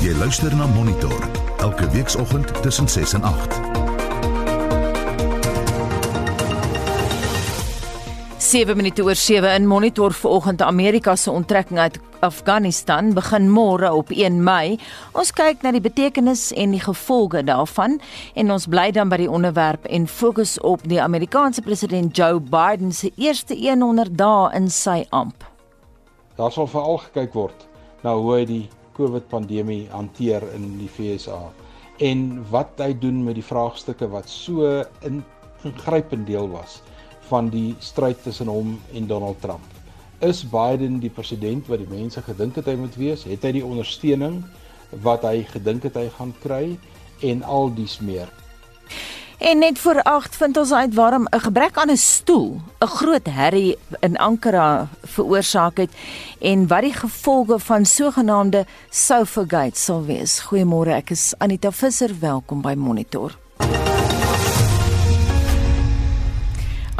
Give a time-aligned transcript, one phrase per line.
[0.00, 1.28] Jy luister na Monitor
[1.60, 3.60] elke weekoggend tussen 6 en 8.
[8.38, 14.08] 7 minute oor 7 in Monitor vanoggend Amerika se onttrekking uit Afghanistan begin môre op
[14.10, 14.78] 1 Mei.
[15.12, 18.00] Ons kyk na die betekenis en die gevolge daarvan
[18.34, 22.92] en ons bly dan by die onderwerp en fokus op die Amerikaanse president Joe Biden
[22.92, 25.44] se eerste 100 dae in sy amp.
[26.40, 27.68] Daar sal veral gekyk word
[28.00, 28.68] na hoe hy die
[29.00, 31.40] COVID-pandemie hanteer in die FSA
[32.04, 32.22] en
[32.52, 34.68] wat hy doen met die vraagstukke wat so
[35.04, 36.80] ingrypend deel was
[37.28, 39.66] van die stryd tussen hom en Donald Trump.
[40.24, 43.24] Is Biden die president wat die mense gedink het hy moet wees?
[43.28, 44.40] Het hy die ondersteuning
[45.04, 46.64] wat hy gedink het hy gaan kry
[47.24, 48.28] en al dies meer?
[49.40, 53.26] En net voor 8 vind ons uit waarom 'n gebrek aan 'n stoel 'n groot
[53.26, 55.90] herrie in Ankara veroorsaak het
[56.40, 60.40] en wat die gevolge van sogenaamde Sofagate sal wees.
[60.40, 63.38] Goeiemôre, ek is Anita Visser, welkom by Monitor.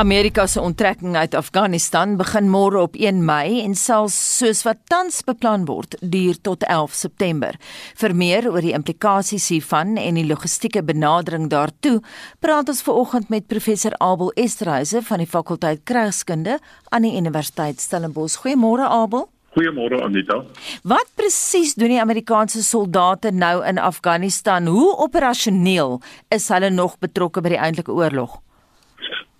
[0.01, 5.19] Amerika se onttrekking uit Afghanistan begin môre op 1 Mei en sal soos wat tans
[5.27, 7.59] beplan word duur tot 11 September.
[8.01, 11.99] Vir meer oor die implikasies hiervan en die logistieke benadering daartoe,
[12.41, 16.57] praat ons veraloggend met professor Abel Esterhuise van die fakulteit Krygskunde
[16.89, 18.41] aan die Universiteit Stellenbosch.
[18.41, 19.29] Goeiemôre Abel.
[19.53, 20.47] Goeiemôre Anita.
[20.81, 24.65] Wat presies doen die Amerikaanse soldate nou in Afghanistan?
[24.67, 25.99] Hoe operasioneel
[26.33, 28.41] is hulle nog betrokke by die eintlike oorlog?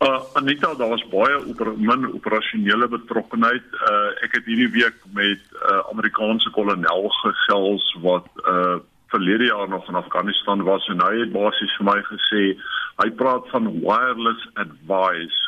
[0.01, 3.67] Uh Anita, daar was baie oper, min operasionele betrokkenheid.
[3.85, 8.79] Uh ek het hierdie week met 'n uh, Amerikaanse kolonel gesels wat uh
[9.13, 12.43] verlede jaar nog in Afghanistan was en hy het basies vir my gesê
[13.03, 15.41] hy praat van wireless advice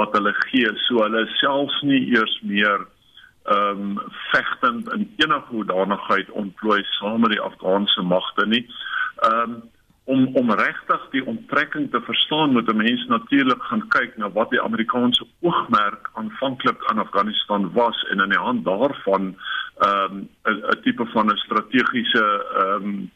[0.00, 2.86] wat hulle gee so hulle selfs nie eers meer
[3.44, 4.00] ehm um,
[4.32, 8.66] vegtend in enige hoedanigheid ontplooi saam met die Afghaanse magte nie.
[9.30, 9.62] Ehm um,
[10.04, 14.50] om om regtig die onttrekking te verstaan moet 'n mens natuurlik gaan kyk na wat
[14.50, 19.36] die Amerikaanse oogmerk aanvanklik aan Afghanistan was en in die hand daarvan
[19.78, 23.10] ehm um, 'n tipe van 'n strategiese ehm um,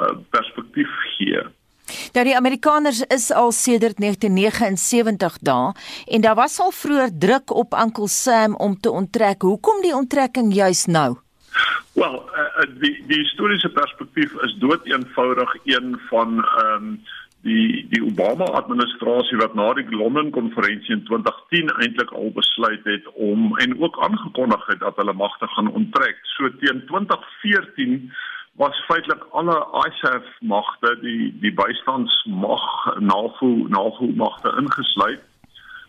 [0.00, 1.42] uh, perspektief gee.
[2.12, 5.76] Nou die Amerikaners is al sedert 1979 daar
[6.06, 9.42] en daar was al vroeër druk op Uncle Sam om te onttrek.
[9.42, 11.16] Hoekom die onttrekking juis nou?
[11.92, 17.02] Wel, uh, die die historiese perspektief is dood eenvoudig een van ehm um,
[17.42, 23.08] die die Obama administrasie wat na die Londen konferensie in 2010 eintlik al besluit het
[23.14, 26.18] om en ook aangekondig het dat hulle magte gaan onttrek.
[26.22, 28.12] So teen 2014
[28.62, 29.58] was feitelik alle
[29.88, 32.64] ISAF magte die die bystandsmag
[33.00, 35.22] NAVO NAVO magte ingesluit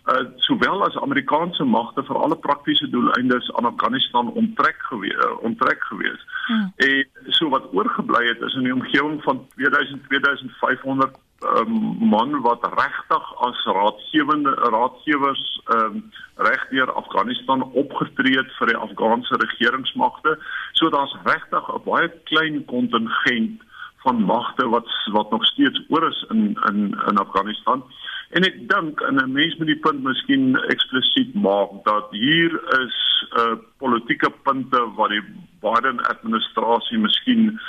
[0.06, 5.84] uh sowel as Amerikaanse magte vir alle praktiese doeleindes aan Afghanistan onttrek gewees uh, onttrek
[5.84, 6.26] gewees.
[6.48, 6.74] Hmm.
[6.76, 12.68] En so wat oorgebly het is in die omgewing van 2000 2500 um, man wat
[12.76, 20.38] regtig as raadgewende raadgewers um, regdeur Afghanistan opgetree het vir die Afghaanse regeringsmagte.
[20.74, 23.62] So daar's regtig 'n baie klein kontingent
[24.04, 27.84] van magte wat wat nog steeds oor is in in in Afghanistan.
[28.34, 32.52] En ek dink en 'n mens moet die punt miskien eksplisiet maak dat hier
[32.82, 32.98] is
[33.30, 35.24] 'n uh, politieke punte wat die
[35.62, 37.60] Biden administrasie miskien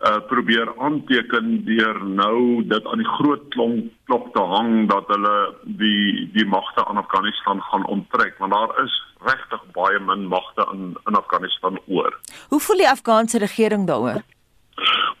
[0.00, 3.76] uh, probeer aanteken deur nou dit aan die groot klok
[4.08, 8.94] klok te hang dat hulle die die magte aan Afghanistan gaan onttrek want daar is
[9.28, 12.12] regtig baie min magte in in Afghanistan oor.
[12.48, 14.22] Hoe voel die Afghaanse regering daaroor?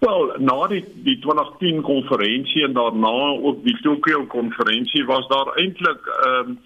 [0.04, 6.06] Wel, na die die 2010 konferensie en daarna ook die Tokyo konferensie was daar eintlik
[6.06, 6.58] ehm um,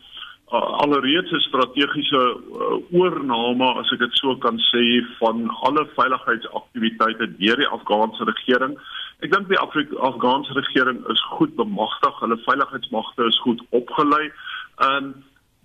[0.83, 4.83] alreeds 'n strategiese uh, oorneem as ek dit so kan sê
[5.19, 8.79] van alle veiligheidsaktiwiteite deur die Afghaanse regering.
[9.21, 14.33] Ek dink die Afri Afghaanse regering is goed bemagtig, hulle veiligheidsmagte is goed opgelei.
[14.79, 15.15] En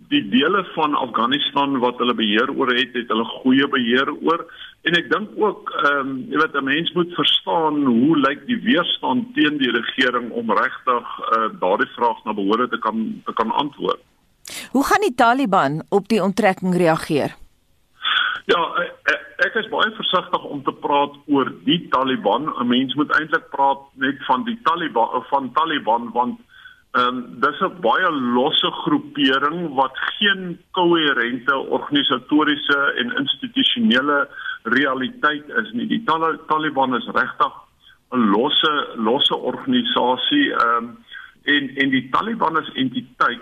[0.09, 4.45] die dele van Afghanistan wat hulle beheer oor het, het hulle goeie beheer oor
[4.83, 8.59] en ek dink ook ehm um, jy weet 'n mens moet verstaan hoe lyk die
[8.63, 13.51] weerstand teen die regering om regtig uh, daardie vraag na behoore te kan te kan
[13.51, 14.01] antwoord.
[14.71, 17.35] Hoe gaan die Taliban op die onttrekking reageer?
[18.45, 22.51] Ja, ek, ek is baie versigtig om te praat oor die Taliban.
[22.59, 26.39] 'n Mens moet eintlik praat net van die Taliban van Taliban want
[26.93, 34.27] Ehm um, dis 'n baie losse groepering wat geen koherente organisatoriese en institusionele
[34.63, 35.87] realiteit is nie.
[35.87, 37.53] Die Tal Taliban is regtig
[38.11, 40.97] 'n losse losse organisasie ehm um,
[41.43, 43.41] en en die Taliban as entiteit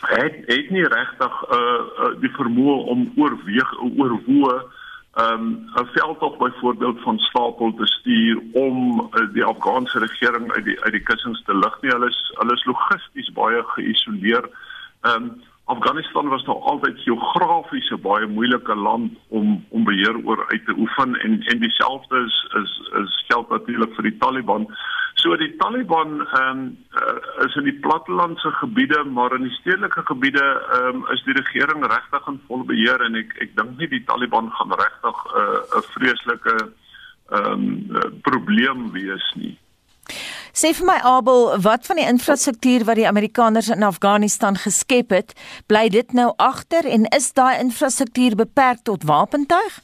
[0.00, 4.54] het het nie regtig uh, uh die vermoë om oorweeg oorwoe
[5.14, 10.80] um, 'n veldtog byvoorbeeld van stapel te stuur om uh, die Afghaanse regering uit die
[10.80, 11.90] uit die kussings te lig nie.
[11.90, 14.50] Hulle is hulle is logisties baie geïsoleer.
[15.00, 20.44] Ehm um, Afghanistan was nog altyd geografies 'n baie moeilike land om om beheer oor
[20.48, 24.66] uit te oefen en en dieselfde is is is geld natuurlik vir die Taliban.
[25.20, 30.02] So die Taliban ehm um, uh, is in die plattelandse gebiede, maar in die stedelike
[30.08, 33.88] gebiede ehm um, is die regering regtig in volle beheer en ek ek dink nie
[33.88, 39.58] die Taliban gaan regtig eh, 'n uh, vreeslike ehm um, probleem wees nie.
[40.52, 45.36] Sê vir my Abel, wat van die infrastruktuur wat die Amerikaners in Afghanistan geskep het,
[45.66, 49.80] bly dit nou agter en is daai infrastruktuur beperk tot wapentuig?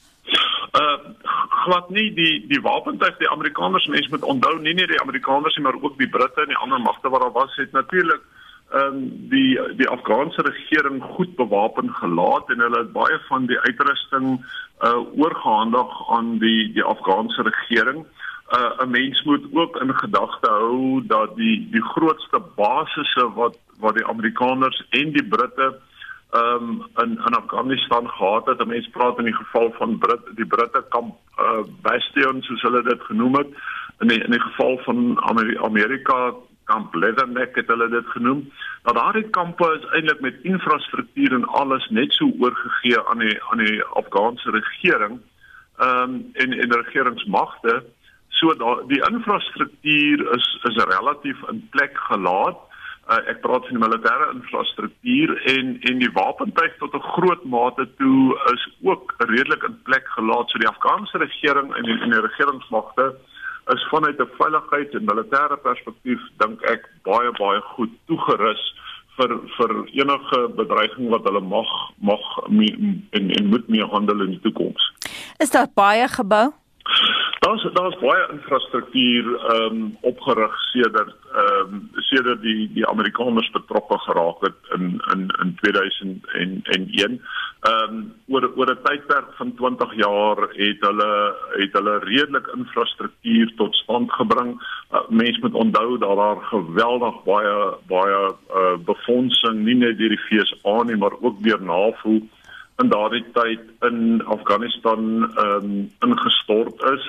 [0.73, 0.99] Uh
[1.65, 5.65] glad nie die die wapentuig die Amerikaners mense moet onthou nie net die Amerikaners nie
[5.65, 8.23] maar ook die Britte en die ander magte wat daar was het natuurlik
[8.71, 13.59] ehm um, die die Afghaanse regering goed bewapen gelaat en hulle het baie van die
[13.59, 14.45] uitrusting
[14.83, 18.07] uh oorgehandig aan die die Afghaanse regering.
[18.57, 23.95] Uh, 'n mens moet ook in gedagte hou dat die die grootste basisse wat wat
[23.95, 25.79] die Amerikaners en die Britte
[26.31, 30.47] ehm um, in in Afghanistan gehad het, mense praat in die geval van Brit die
[30.47, 33.49] Britte kamp uh, Bastion soos hulle dit genoem het
[34.01, 36.35] in die, in die geval van Ameri Amerika
[36.65, 38.51] kamp Leatherneck het hulle dit genoem.
[38.83, 43.59] Nou daardie kampe is eintlik met infrastruktuur en alles net so oorgegee aan die aan
[43.65, 45.21] die Afghaanse regering
[45.79, 47.85] ehm um, en en regeringsmagte
[48.37, 52.59] So da die infrastruktuur is is relatief in plek gelaat.
[53.07, 57.87] Uh, ek praat van die militêre infrastruktuur en en die wapentuig tot 'n groot mate
[58.01, 60.51] toe is ook redelik in plek gelaat.
[60.51, 63.15] So die Afghaanse regering en die, en die regeringsmagte
[63.75, 68.65] is vanuit 'n veiligheid en militêre perspektief dink ek baie baie goed toegerus
[69.17, 69.71] vir vir
[70.03, 72.75] enige bedreiging wat hulle mag mag mee,
[73.11, 74.93] en en moet mee handel in die toekoms.
[75.39, 76.53] Is daar baie gebou?
[77.39, 83.99] Daar's daar's baie infrastruktuur ehm um, opgerig sedert ehm um, sedert die die Amerikaners betrokke
[83.99, 87.21] geraak het in in in 2001.
[87.61, 91.11] Ehm um, oor oor 'n tydperk van 20 jaar het hulle
[91.51, 94.51] het hulle redelik infrastruktuur tot stand gebring.
[94.93, 100.25] Uh, Mense moet onthou dat daar geweldig baie baie uh, befondsing nie net deur die
[100.29, 102.21] FSA nie, maar ook deur NAVO
[102.77, 107.05] in daardie tyd in Afghanistan ehm um, ingestort is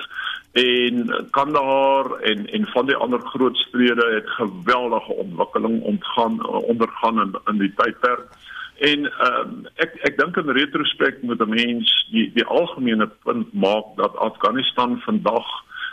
[0.52, 7.34] en Kandahar en en van die ander groot strede het geweldige ontwikkeling ontgaan ondergaan in
[7.44, 8.28] in die tydperk.
[8.78, 13.52] En ehm um, ek ek dink in retrospek moet 'n mens die die algemene punt
[13.52, 15.48] maak dat Afghanistan vandag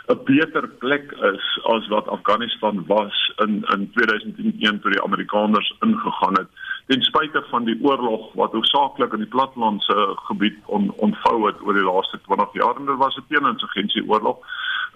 [0.08, 6.38] 'n beter plek is as wat Afghanistan was in in 2001 toe die Amerikaners ingegaan
[6.38, 6.48] het
[6.86, 11.74] ten spyte van die oorlog wat hoofsaaklik in die plattelandse gebied on, ontvou het oor
[11.74, 14.38] die laaste 20 jaar en dit was 'n teeninsurgensie oorlog.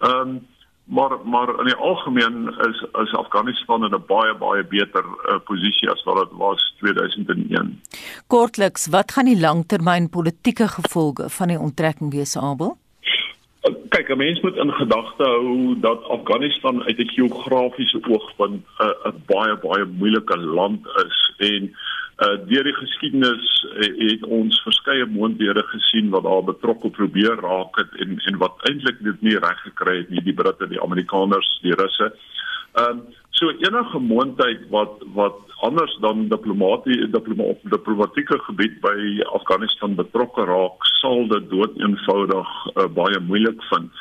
[0.00, 0.40] Ehm um,
[0.90, 5.90] maar maar in die algemeen is is Afghanistan in 'n baie baie beter uh, posisie
[5.90, 7.80] as wat dit was 2001.
[8.26, 12.78] Kortliks, wat gaan die langtermyn politieke gevolge van die onttrekking wees, Abel?
[13.60, 19.12] Kyk, 'n mens moet in gedagte hou dat Afghanistan uit 'n geografiese oogpunt 'n uh,
[19.26, 21.62] baie baie moeilike land is en
[22.18, 27.76] uh, deur die geskiedenis uh, het ons verskeie moondhede gesien wat daar betrokke probeer raak
[27.76, 31.58] het en en wat eintlik dit nie reg gekry het nie die Britte, die Amerikaners,
[31.62, 32.14] die Russe.
[32.72, 33.02] Ehm um,
[33.40, 37.08] so enige moontlikheid wat wat anders dan diplomatie
[37.74, 38.96] diplomatieke gebied by
[39.32, 43.92] Afghanistan betrokke raak, sal dit dood eenvoudig uh, baie moeilik vind.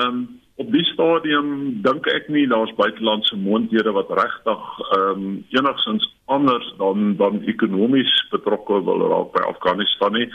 [0.00, 0.28] Ehm um,
[0.58, 1.50] op die stadium
[1.86, 4.64] dink ek nie daar's buitelandse moondhede wat regtig
[4.96, 5.28] ehm um,
[5.60, 10.26] enigsins anders dan dan ekonomies betrokke wil raak by Afghanistan nie.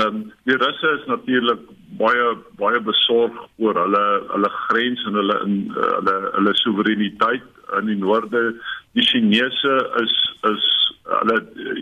[0.00, 1.62] Ehm um, die Russe is natuurlik
[2.00, 2.26] baie
[2.64, 7.96] baie besorg oor hulle hulle grens en hulle in uh, hulle hulle soewereiniteit in die
[7.96, 8.54] noorde.
[8.92, 10.14] Die Chinese is
[10.48, 10.64] is
[11.08, 11.38] hulle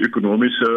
[0.06, 0.70] ekonomiese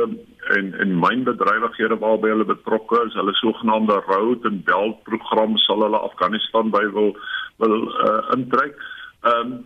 [0.56, 3.18] en en mynbedrywighede waarby hulle betrokke is.
[3.18, 7.14] Hulle sogenaamde Road and Belt program sal hulle Afghanistan by wil
[7.58, 8.78] wil uh, intrek.
[9.24, 9.60] Ehm um,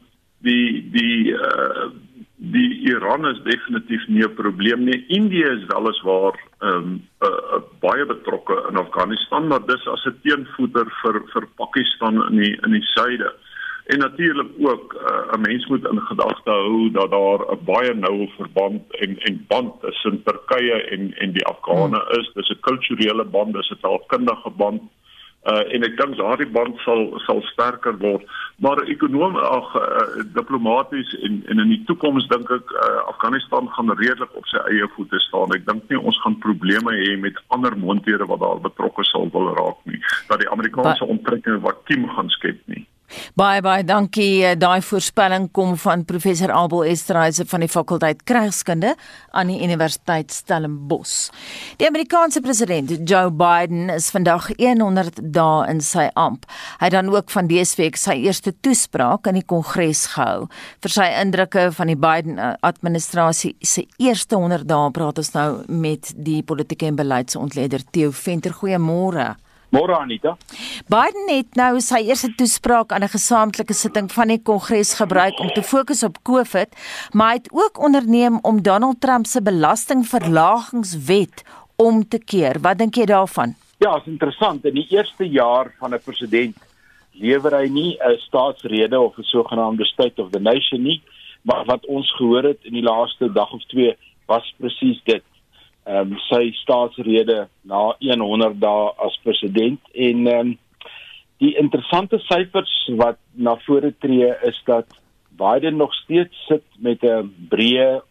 [0.44, 1.92] die die uh,
[2.44, 5.06] die Iran is definitief nie 'n probleem nie.
[5.08, 10.20] Indië is weliswaar ehm um, uh, uh, baie betrokke in Afghanistan, maar dis as 'n
[10.24, 13.34] teenvoeter vir vir Pakistan in die in die suide.
[13.84, 17.94] En natuurlik ook uh, 'n uh, mens moet in gedagte hou dat daar 'n baie
[17.94, 22.20] noue verband en en band tussen Turkye en en die Afghane hmm.
[22.20, 22.32] is.
[22.34, 24.82] Dis 'n kulturele band, dis 'n taalkundige band.
[25.44, 28.24] Uh en ek dink daardie band sal sal sterker word.
[28.56, 33.92] Maar ekonom ag uh, diplomaties en en in die toekoms dink ek uh, Afghanistan gaan
[33.92, 35.52] redelik op sy eie voete staan.
[35.52, 39.52] Ek dink nie ons gaan probleme hê met ander mondhede wat daar betrokke sal wil
[39.60, 40.00] raak nie.
[40.32, 42.83] Dat die Amerikaanse onttrekking wat kiem gaan skep nie.
[43.36, 44.44] Baie baie dankie.
[44.46, 48.96] Eh, daai voorspelling kom van professor Abel Esterhuise van die fakulteit Krygskunde
[49.32, 51.30] aan die Universiteit Stellenbosch.
[51.78, 56.46] Die Amerikaanse president Joe Biden is vandag 100 dae in sy amp.
[56.80, 60.50] Hy het dan ook van dese week sy eerste toespraak in die Kongres gehou.
[60.84, 66.14] Vir sy indrukke van die Biden administrasie se eerste 100 dae praat ons nou met
[66.16, 68.54] die politieke en beleidsontleder Theo Venter.
[68.54, 69.34] Goeiemôre.
[69.74, 70.36] Môre Anita.
[70.86, 75.50] Biden het nou sy eerste toespraak aan 'n gesamentlike sitting van die Kongres gebruik om
[75.50, 76.70] te fokus op COVID,
[77.14, 81.44] maar hy het ook onderneem om Donald Trump se belastingverlagingswet
[81.76, 82.60] om te keer.
[82.62, 83.56] Wat dink jy daarvan?
[83.78, 84.66] Ja, is interessant.
[84.66, 86.58] In die eerste jaar van 'n president
[87.12, 91.02] lewer hy nie 'n staatsrede of 'n sogenaamde state of the nation nie,
[91.42, 95.24] maar wat ons gehoor het in die laaste dag of twee was presies dit
[95.84, 100.58] ehm um, sy staatsrede na 100 dae as president en ehm um,
[101.44, 104.88] die interessante syfers wat na vore tree is dat
[105.38, 108.02] Biden nog steeds sit met 'n breë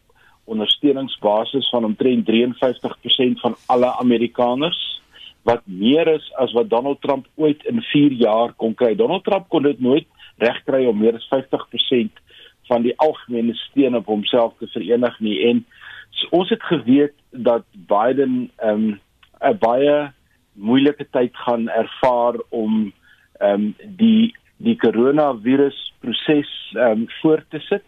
[0.45, 5.01] ondersteuningsbasis van omtrent 53% van alle Amerikaners
[5.43, 8.95] wat meer is as wat Donald Trump ooit in 4 jaar kon kry.
[8.95, 12.21] Donald Trump kon dit nooit regkry om meer as 50%
[12.71, 15.65] van die algemene steun op homself te verenig nie en
[16.31, 19.01] ons het geweet dat Biden ehm um,
[19.41, 20.13] 'n baie
[20.53, 22.93] moeilike tyd gaan ervaar om
[23.39, 27.85] ehm um, die die koronavirus proses ehm um, voort te sit.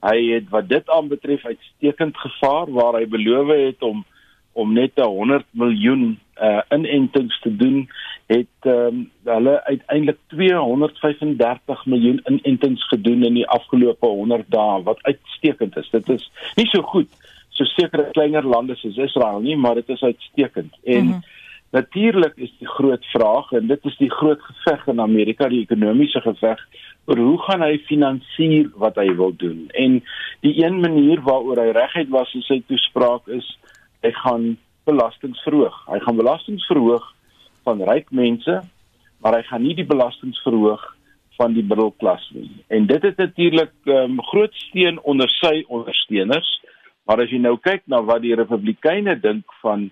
[0.00, 4.04] Hy het wat dit aanbetref uitstekend gevaar waar hy beloof het om
[4.52, 7.88] om net 100 miljoen uh inentings te doen
[8.26, 15.76] het um, hulle uiteindelik 235 miljoen inentings gedoen in die afgelope 100 dae wat uitstekend
[15.76, 15.90] is.
[15.90, 17.08] Dit is nie so goed
[17.52, 20.74] so sekere kleiner lande soos Israel nie, maar dit is uitstekend.
[20.84, 21.22] En mm -hmm.
[21.70, 26.20] natuurlik is die groot vraag en dit is die groot geveg in Amerika, die ekonomiese
[26.20, 26.58] geveg
[27.06, 29.68] oor hoe gaan hy finansier wat hy wil doen.
[29.68, 30.02] En
[30.40, 33.58] die een manier waaroor hy reguit was in sy toespraak is
[34.02, 35.76] hy gaan belastings verhoog.
[35.86, 37.04] Hy gaan belastings verhoog
[37.66, 38.60] van ryk mense,
[39.22, 40.82] maar hy gaan nie die belastings verhoog
[41.38, 42.50] van die middelklas nie.
[42.68, 46.50] En dit het natuurlik um, groot steun onder sy ondersteuners.
[47.06, 49.90] Maar as jy nou kyk na wat die Republikeine dink van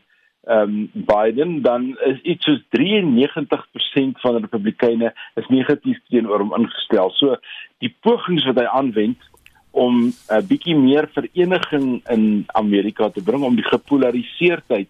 [0.49, 7.13] ehm um, Biden, dan is iets soos 93% van Republikeine is negatief teenoor hom ingestel.
[7.19, 7.37] So
[7.85, 9.21] die pogings wat hy aanwend
[9.71, 14.89] om 'n uh, bietjie meer vereniging in Amerika te bring om die gepolariseerdheid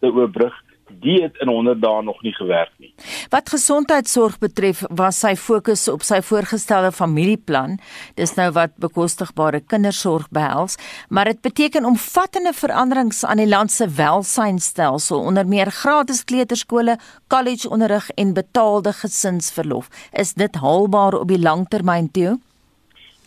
[0.00, 0.54] te oorbrug,
[1.02, 2.92] die het in 100 dae nog nie gewerk nie.
[3.32, 7.78] Wat gesondheidsorg betref, was sy fokus op sy voorgestelde familieplan.
[8.18, 10.76] Dis nou wat bekostigbare kindersorg behels,
[11.08, 18.10] maar dit beteken omvattende veranderings aan die land se welsynsstelsel, onder meer gratis kleuterskole, collegeonderrig
[18.16, 19.90] en betaalde gesinsverlof.
[20.12, 22.38] Is dit haalbaar op die langtermyn toe?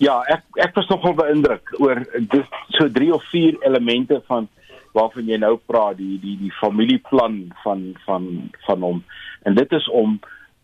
[0.01, 2.01] Ja, ek ek was nogal beïndruk oor
[2.33, 4.49] dis so 3 of 4 elemente van
[4.93, 9.03] waarvan jy nou praat die die die familieplan van van van hom.
[9.43, 10.19] En dit is om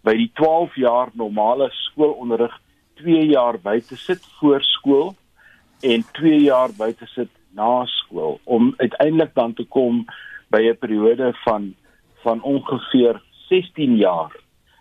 [0.05, 2.53] by die 12 jaar normale skoolonderrig
[3.01, 5.15] 2 jaar by te sit voor skool
[5.81, 8.39] en 2 jaar by te sit na skool.
[8.43, 10.05] Om uiteindelik dan te kom
[10.49, 11.73] by 'n periode van
[12.23, 14.35] van ongeveer 16 jaar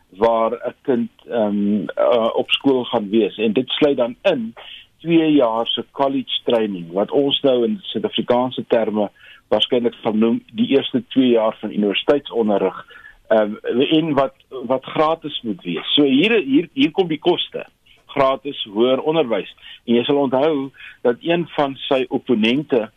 [0.08, 3.36] waar 'n kind um, uh, op skool gaan wees.
[3.36, 4.54] En dit sluit dan in
[4.98, 9.10] 2 jaar se college training wat ons nou in Suid-Afrikaanse terme
[9.48, 12.86] waarskynlik van noem die eerste 2 jaar van universiteitsonderrig
[13.28, 15.94] ehm uh, en wat wat gratis moet wees.
[15.94, 17.66] So hier hier hier kom die koste
[18.06, 19.50] gratis hoër onderwys.
[19.84, 20.70] En jy sal onthou
[21.04, 22.88] dat een van sy opponente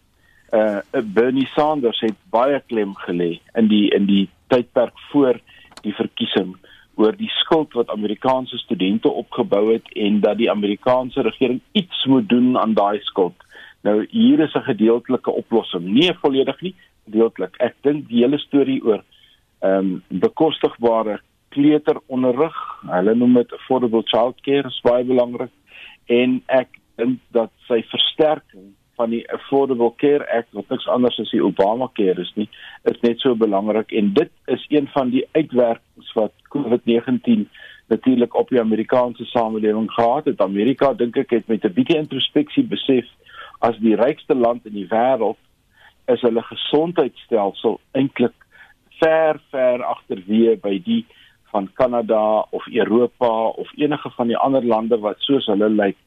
[0.52, 5.40] uh Bernie Sanders het baie klem gelê in die in die tydperk voor
[5.82, 6.56] die verkiesing
[7.00, 12.30] oor die skuld wat Amerikaanse studente opgebou het en dat die Amerikaanse regering iets moet
[12.30, 13.36] doen aan daai skuld.
[13.82, 17.56] Nou hier is 'n gedeeltelike oplossing, nie volledig nie, gedeeltelik.
[17.60, 19.04] Ek dink die hele storie oor
[19.62, 21.20] ehm um, bekostigbare
[21.50, 22.58] kleuteronderrig,
[22.88, 25.52] hulle noem dit affordable childcare, is baie belangrik
[26.06, 31.32] en ek dink dat sy versterking van die Affordable Care Act wat niks anders as
[31.34, 32.48] die Obamacare is nie,
[32.90, 37.48] is net so belangrik en dit is een van die uitwerkings wat COVID-19
[37.92, 40.42] natuurlik op die Amerikaanse samelewing gehad het.
[40.42, 43.08] Amerika dink ek het met 'n bietjie introspeksie besef
[43.62, 45.40] as die rykste land in die wêreld
[46.12, 48.36] is hulle gesondheidstelsel eintlik
[49.00, 51.04] ver ver agterweë by die
[51.52, 53.30] van Kanada of Europa
[53.64, 55.98] of enige van die ander lande wat soos hulle lyk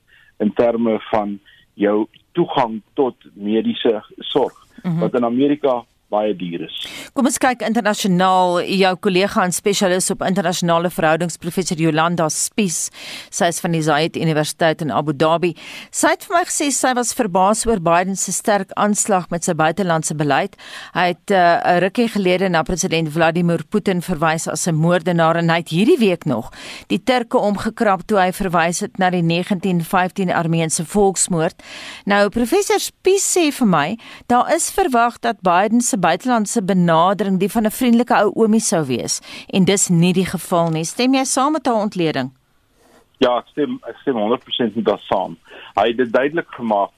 [0.42, 1.38] in terme van
[1.74, 5.00] jou toegang tot mediese sorg mm -hmm.
[5.00, 6.78] wat in Amerika baie duur is.
[7.14, 8.60] Kom ons kyk internasionaal.
[8.74, 12.88] Jou kollega en spesialis op internasionale verhoudings, professor Jolanda Spies,
[13.34, 15.54] sy is van die Zayed Universiteit in Abu Dhabi.
[15.94, 19.56] Sy het vir my gesê sy was verbaas oor Biden se sterk aanslag met sy
[19.58, 20.56] buitelandse beleid.
[20.94, 25.50] Hy het uh, 'n rukkie gelede na president Vladimir Putin verwys as 'n moordenaar en
[25.50, 26.50] hy het hierdie week nog
[26.88, 31.62] die Turke omgekrap toe hy verwys het na die 1915 Armeense volksmoord.
[32.06, 37.50] Nou professor Spies sê vir my, daar is verwag dat Biden se buitelandse benadering die
[37.56, 39.20] van 'n vriendelike ou oomie sou wees
[39.56, 40.84] en dis nie die geval nie.
[40.84, 42.30] Stem jy saam met haar ontleding?
[43.18, 45.36] Ja, ek stem ek stem 100% met haar saam.
[45.74, 46.92] Hy het dit duidelik gemaak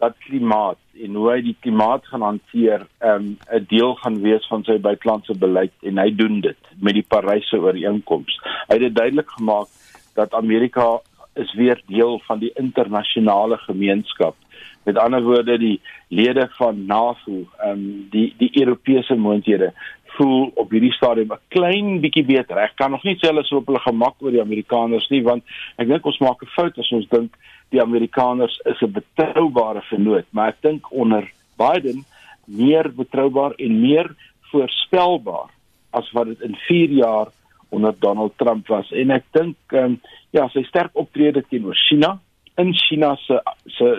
[0.00, 4.46] dat klimaat en hoe hy die klimaat gaan hanteer, ehm, 'n um, deel gaan wees
[4.48, 8.40] van sy buitelandse beleid en hy doen dit met die Paryse ooreenkoms.
[8.68, 9.68] Hy het dit duidelik gemaak
[10.14, 11.00] dat Amerika
[11.34, 14.36] is weer deel van die internasionale gemeenskap
[14.84, 19.72] met ander woorde die lede van NAVO, ehm um, die die Europese moondhede
[20.16, 22.58] voel op hierdie stadium 'n klein bietjie beter.
[22.58, 25.44] Ek kan nog nie sê hulle is op hulle gemak oor die Amerikaners nie want
[25.76, 27.36] ek dink ons maak 'n fout as ons dink
[27.70, 32.04] die Amerikaners is 'n betroubare vennoot, maar ek dink onder Biden
[32.44, 34.14] meer betroubaar en meer
[34.50, 35.48] voorspelbaar
[35.90, 37.28] as wat dit in 4 jaar
[37.68, 40.00] onder Donald Trump was en ek dink um,
[40.30, 42.18] ja, sy sterk optrede teenoor China
[42.60, 43.40] in China se
[43.76, 43.94] se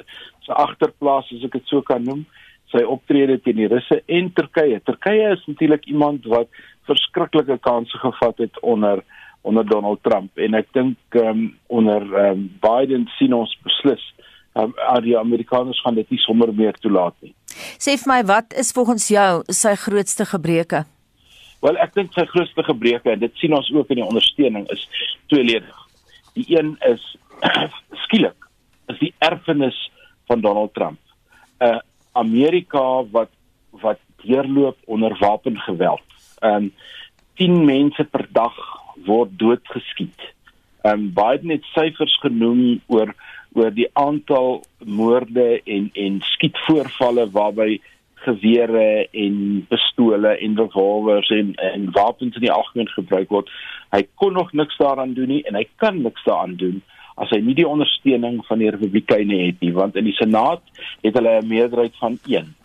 [0.45, 2.25] se agterplaas as ek dit so kan noem
[2.71, 4.79] sy optrede teen die Russe en Turkye.
[4.87, 6.49] Turkye is natuurlik iemand wat
[6.89, 9.03] verskriklike kansse gevat het onder
[9.41, 14.03] onder Donald Trump en ek dink um, onder um, Biden sien ons beslis
[14.53, 17.33] um, die Amerikaners gaan dit nie sommer meer toelaat nie.
[17.81, 20.83] Sê vir my wat is volgens jou sy grootste gebreke?
[21.65, 24.85] Wel ek dink sy grootste gebreke en dit sien ons ook in die ondersteuning is
[25.33, 25.81] tweeledig.
[26.37, 27.01] Die een is
[28.05, 28.40] skielik
[28.91, 29.77] is die erfenis
[30.29, 30.99] van Donald Trump.
[31.59, 31.79] 'n uh,
[32.11, 33.29] Amerika wat
[33.69, 36.01] wat deurloop onder wapengeweld.
[36.39, 36.73] Um
[37.33, 38.55] 10 mense per dag
[39.05, 40.33] word doodgeskiet.
[40.81, 43.15] Um Biden het syfers genoem oor
[43.53, 47.79] oor die aantal moorde en en skietvoorvalle waarby
[48.21, 53.49] gewere en pistole en revolvers en en wapens in die algemeen gebruik word.
[53.91, 56.81] Hy kon nog niks daaraan doen nie en hy kan niks daaraan doen
[57.21, 60.63] as hy nie die ondersteuning van die Republikeine het nie want in die Senaat
[61.05, 62.55] het hulle 'n meerderheid van 1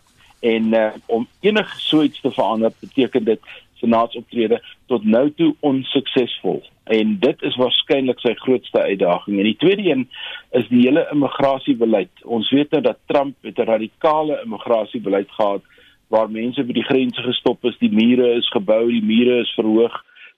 [0.40, 3.40] en uh, om enige so iets te verander beteken dit
[3.80, 6.62] Senaatsoptrede tot nou toe onsuksesvol.
[6.84, 9.38] En dit is waarskynlik sy grootste uitdaging.
[9.38, 10.08] En die tweede een
[10.50, 12.24] is die hele immigrasiebeleid.
[12.24, 15.62] Ons weet nou dat Trump het 'n radikale immigrasiebeleid gehad
[16.08, 19.96] waar mense by die grense gestop is die mure is gebou die mure is verhoog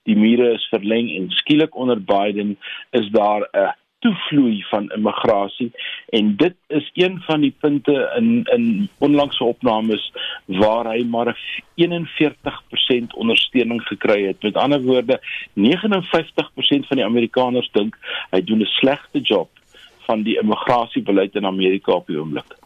[0.09, 2.57] die mure is verleng en skielik onder Biden
[2.91, 5.71] is daar 'n toevloei van immigrasie
[6.09, 10.11] en dit is een van die punte in in onlangse opnames
[10.45, 11.35] waar hy maar
[11.75, 14.41] 41% ondersteuning gekry het.
[14.41, 15.19] Met ander woorde,
[15.53, 17.97] 59% van die Amerikaners dink
[18.29, 19.49] hy doen 'n slegte job
[20.07, 22.58] van die immigrasiebeleid in Amerika op die oomblik.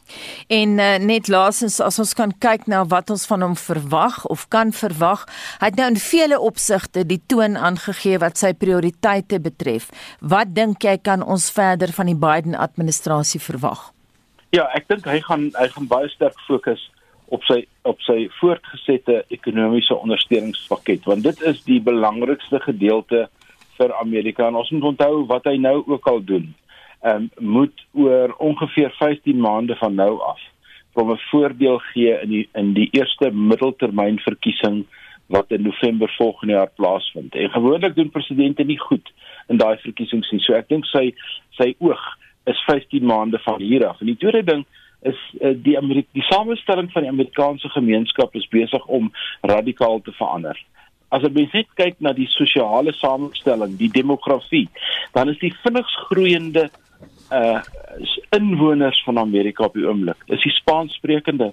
[0.47, 4.47] En uh, net laasens as ons kan kyk na wat ons van hom verwag of
[4.53, 5.25] kan verwag,
[5.61, 9.89] hy het nou in vele opsigte die toon aangegee wat sy prioriteite betref.
[10.19, 13.91] Wat dink jy kan ons verder van die Biden administrasie verwag?
[14.53, 16.81] Ja, ek dink hy gaan hy gaan baie sterk fokus
[17.33, 23.25] op sy op sy voortgesette ekonomiese ondersteuningspakket want dit is die belangrikste gedeelte
[23.79, 26.51] vir Amerika en ons moet onthou wat hy nou ook al doen
[27.03, 30.39] um, moet oor ongeveer 15 maande van nou af
[30.93, 34.85] van 'n voordeel gee in die in die eerste middeltermynverkiesing
[35.25, 37.35] wat in November volgende jaar plaasvind.
[37.35, 39.11] En gewoonlik doen presidente nie goed
[39.47, 40.39] in daai verkiesings nie.
[40.39, 41.13] So ek dink sy
[41.49, 42.03] sy oog
[42.43, 43.99] is 15 maande van hier af.
[43.99, 44.65] En die tweede ding
[45.01, 49.11] is uh, die Amerika die samestelling van die Amerikaanse gemeenskap is besig om
[49.41, 50.59] radikaal te verander.
[51.13, 54.67] As jy net kyk na die sosiale samestelling, die demografie,
[55.13, 56.69] dan is die vinnigs groeiende
[57.33, 57.61] uh
[58.29, 60.17] inwoners van Amerika op die oomblik.
[60.27, 61.51] Dis die Spaanssprekende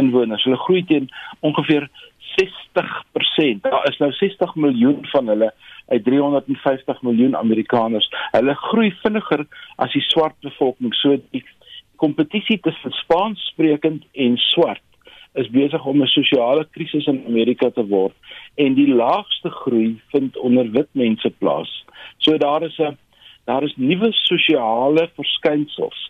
[0.00, 0.44] inwoners.
[0.44, 1.08] Hulle groei teen
[1.40, 1.88] ongeveer
[2.36, 3.62] 60%.
[3.64, 5.52] Daar is nou 60 miljoen van hulle
[5.88, 8.10] uit 350 miljoen Amerikaners.
[8.30, 10.94] Hulle groei vinniger as die swart bevolking.
[10.94, 11.44] So die
[11.96, 14.84] kompetisie tussen Spaanssprekend en swart
[15.34, 18.14] is besig om 'n sosiale krisis in Amerika te word
[18.54, 21.84] en die laagste groei vind onder wit mense plaas.
[22.18, 22.96] So daar is 'n
[23.48, 26.00] daar is nuwe sosiale verskynsels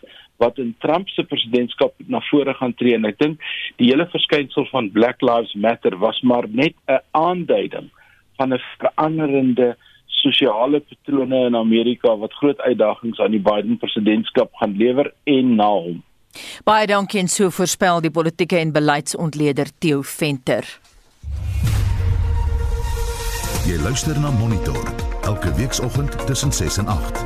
[0.42, 3.42] wat in Trump se presidentskap na vore gaan tree en ek dink
[3.78, 7.90] die hele verskynsel van Black Lives Matter was maar net 'n aanduiding
[8.38, 14.76] van 'n veranderende sosiale patrone in Amerika wat groot uitdagings aan die Biden presidentskap gaan
[14.76, 16.02] lewer en na hom.
[16.64, 20.64] Baie dankie en so voorspel die politieke en beleidsontleder Theo Venter.
[23.66, 27.24] Jy luister na Monitor elke weekoggend tussen 6 en 8.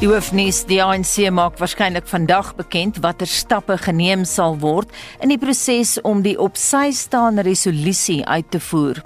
[0.00, 4.90] Die hoofnuus die ANC maak waarskynlik vandag bekend watter stappe geneem sal word
[5.22, 8.98] in die proses om die op sy staande resolusie uit te voer.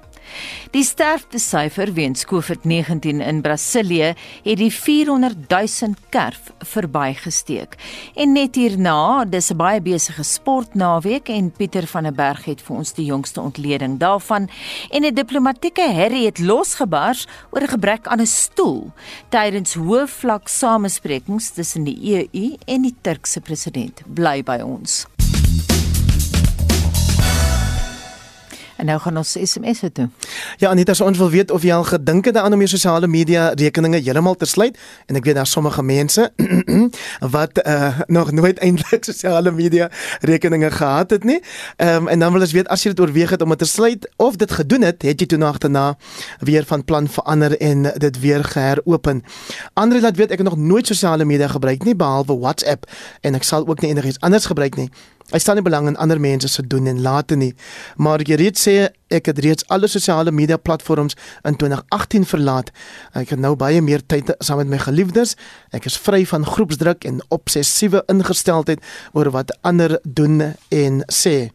[0.71, 7.77] Die sterftesyfer weens COVID-19 in Brasilië het die 400 000 kerf verbygesteek.
[8.15, 12.77] En net hierna, dis 'n baie besige sportnaweek en Pieter van der Berg het vir
[12.77, 14.49] ons die jongste ontleding daarvan
[14.91, 18.93] en 'n diplomatieke herrie het losgebars oor 'n gebrek aan 'n stoel
[19.29, 24.03] tydens hoë vlak samesprekings tussen die EU en die Turkse president.
[24.07, 25.07] Bly by ons.
[28.79, 30.09] En nou gaan ons SMS toe.
[30.57, 33.09] Ja, Anita, so ons wil weet of jy al gedink het aan om jou sosiale
[33.11, 34.79] media rekeninge heeltemal te sluit
[35.11, 36.29] en ek weet daar sommige mense
[37.35, 41.41] wat uh, nog nooit eintlik sosiale media rekeninge gehad het nie.
[41.77, 43.67] Ehm um, en dan wil ons weet as jy dit oorweeg het om dit te
[43.67, 45.97] sluit of dit gedoen het, het jy toe nagterna
[46.39, 49.25] weer van plan verander en dit weer geheropen.
[49.75, 52.87] Andre laat weet ek het nog nooit sosiale media gebruik nie behalwe WhatsApp
[53.21, 54.91] en ek sal ook nie enigiets anders gebruik nie.
[55.29, 57.51] Ek staan nie belang in ander mense se doen en late nie.
[58.01, 58.77] Maar jy reeds sê
[59.13, 62.73] ek het reeds alle sosiale media platforms in 2018 verlaat.
[63.13, 65.37] Ek het nou baie meer tyd saam met my geliefdes.
[65.77, 68.81] Ek is vry van groepsdruk en obsessiewe ingesteldheid
[69.13, 71.51] oor wat ander doen en sê.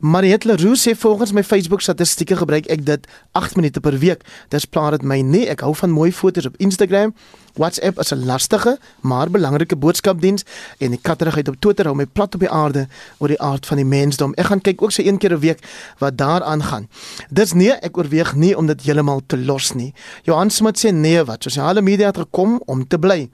[0.00, 4.20] Mariette Leroux sê volgens my Facebook statistieke gebruik ek dit 8 minute per week.
[4.48, 5.48] Dis plaas dit my nie.
[5.50, 7.14] Ek hou van mooi foto's op Instagram.
[7.58, 10.44] WhatsApp is 'n lastige maar belangrike boodskapdiens
[10.78, 12.86] en die katterigheid op Twitter hou my plat op die aarde
[13.18, 14.34] oor die aard van die mensdom.
[14.34, 15.66] Ek gaan kyk ook so een keer 'n week
[15.98, 16.88] wat daaraan gaan.
[17.30, 19.94] Dis nee, ek oorweeg nie om dit heeltemal te los nie.
[20.22, 23.30] Johan Smit sê nee, wat sosiale media het gekom om te bly.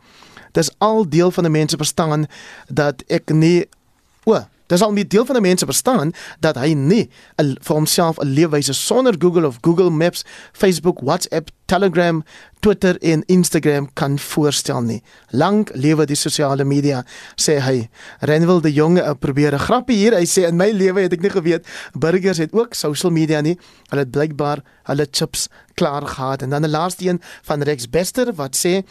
[0.53, 2.27] Dis al deel van 'n mens se bestaan
[2.69, 3.69] dat ek nie
[4.25, 6.11] o Dit sal nie deel van die mense verstaan
[6.43, 7.05] dat hy nie
[7.39, 12.25] vir homself 'n leefwyse sonder Google of Google Maps, Facebook, WhatsApp, Telegram,
[12.61, 15.03] Twitter en Instagram kan voorstel nie.
[15.31, 17.05] Lank lewe die sosiale media,
[17.37, 17.89] sê hy.
[18.21, 20.13] Renwil die jonge uh, probeer 'n grappie hier.
[20.13, 23.57] Hy sê in my lewe het ek nie geweet burgers het ook social media nie.
[23.91, 26.43] Hulle het blykbaar hulle chips klaar gehad.
[26.43, 28.83] En dan 'n laaste een van Rex Bester wat sê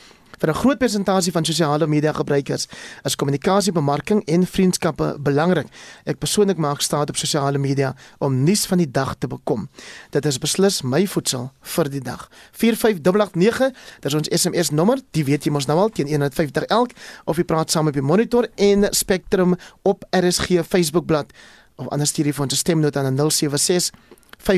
[0.43, 2.67] Vir 'n groot persentasie van sosiale media gebruikers
[3.03, 5.67] is kommunikasie, bemarking en vriendskappe belangrik.
[6.03, 9.69] Ek persoonlik maak staat op sosiale media om nuus van die dag te bekom.
[10.09, 12.29] Dit is beslis my voedsel vir die dag.
[12.51, 14.99] 45889, dit is ons SMS nommer.
[15.11, 16.91] Die weet jy mos nou al teen 150 elk
[17.25, 21.31] of jy praat saam op die monitor en Spectrum op RSG Facebookblad
[21.75, 23.91] of anders stuur jy vir ons stemnota aan 076
[24.43, 24.49] 5366961.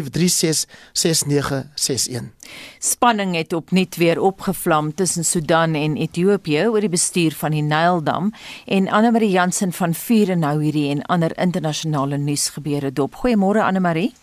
[2.79, 8.33] Spanning het opnuut weer opgevlam tussen Sudan en Ethiopië oor die bestuur van die Nyldam
[8.65, 13.15] en Anne Marie Jansen van Vuren nou hierdie en ander internasionale nuusgebeure dop.
[13.15, 14.13] Goeiemôre Anne Marie.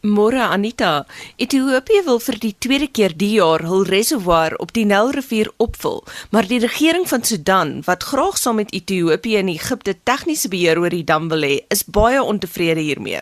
[0.00, 1.04] Môre Anita,
[1.36, 6.00] Ethiopië wil vir die tweede keer die jaar hul reservoir op die Nylrivier opvul,
[6.32, 10.92] maar die regering van Sudan, wat graag saam met Ethiopië en Egipte tegniese beheer oor
[10.92, 13.20] die dam wil hê, is baie ontevrede hiermee.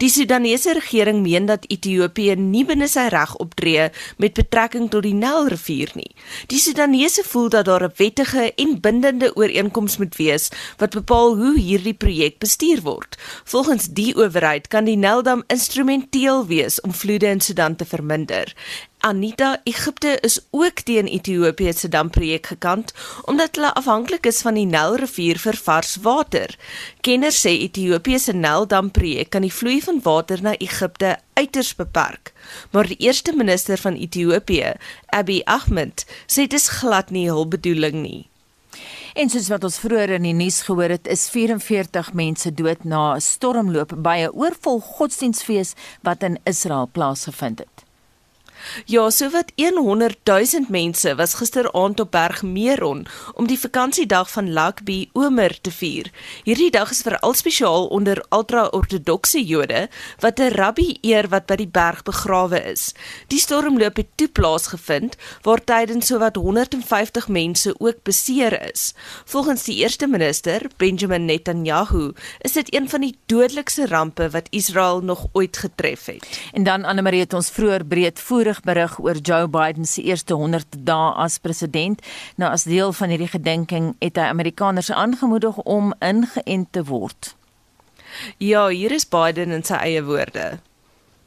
[0.00, 5.14] Die Sudanese regering meen dat Ethiopië nie binne sy reg optree met betrekking tot die
[5.14, 6.10] Nylrivier nie.
[6.48, 11.58] Die Sudanese voel dat daar 'n wettige en bindende ooreenkoms moet wees wat bepaal hoe
[11.58, 13.16] hierdie projek bestuur word.
[13.44, 18.54] Volgens die owerheid kan die Nyldam instrumenteel wees om vloede in Sudan te verminder.
[18.98, 22.92] Anita, Egipte is ook teen Ethiopië se damprojek gekant
[23.24, 26.54] omdat hulle afhanklik is van die Nylrivier vir vars water.
[27.00, 32.30] Kenners sê Ethiopië se Nyldamprojek kan die vloei van water na Egipte uiters beperk.
[32.70, 34.76] Maar die eerste minister van Ethiopië,
[35.10, 38.22] Abiy Ahmed, sê dit is glad nie hul bedoeling nie.
[39.14, 43.14] En soos wat ons vroeër in die nuus gehoor het, is 44 mense dood na
[43.14, 47.73] 'n stormloop by 'n oorvol godsdienstfees wat in Israel plaasgevind het.
[48.86, 55.10] Ja, sowat 100 000 mense was gisteraand op Berg Meron om die vakansiedag van Lakbi
[55.12, 56.10] Omer te vier.
[56.44, 61.68] Hierdie dag is veral spesiaal onder ultra-ortodokse Jode wat 'n rabbi eer wat by die
[61.68, 62.94] berg begrawe is.
[63.28, 68.94] Die stormloop het toe plaasgevind waar tydens sowat 150 mense ook beseer is.
[69.24, 75.00] Volgens die eerste minister, Benjamin Netanyahu, is dit een van die dodelikste rampe wat Israel
[75.00, 76.40] nog ooit getref het.
[76.52, 80.86] En dan Anne Marie het ons vroeër breedvoerig berig oor Joe Biden se eerste 100
[80.86, 82.02] dae as president.
[82.36, 87.34] Nou as deel van hierdie gedenking het hy Amerikaners aangemoedig om ingeënt te word.
[88.38, 90.58] Ja, hier is Biden in sy eie woorde.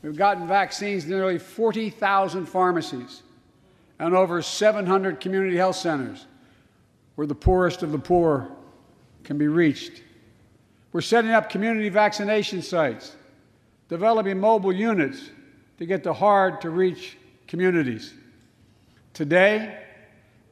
[0.01, 3.23] We've gotten vaccines to nearly 40,000 pharmacies
[3.99, 6.25] and over 700 community health centers
[7.15, 8.47] where the poorest of the poor
[9.23, 10.03] can be reached.
[10.93, 13.15] We're setting up community vaccination sites,
[13.89, 15.29] developing mobile units
[15.79, 17.16] to get to hard to reach
[17.47, 18.13] communities.
[19.13, 19.77] Today,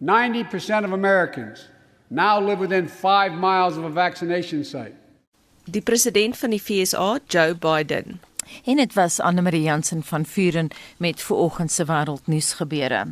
[0.02, 1.70] 90% of Americans
[2.10, 4.96] now live within five miles of a vaccination site.
[5.66, 8.20] Die president van die FSA, Joe Biden.
[8.66, 13.06] En dit was Anne Marie Jansen van Vuren met vanoggend se wêreldnuus gebeure.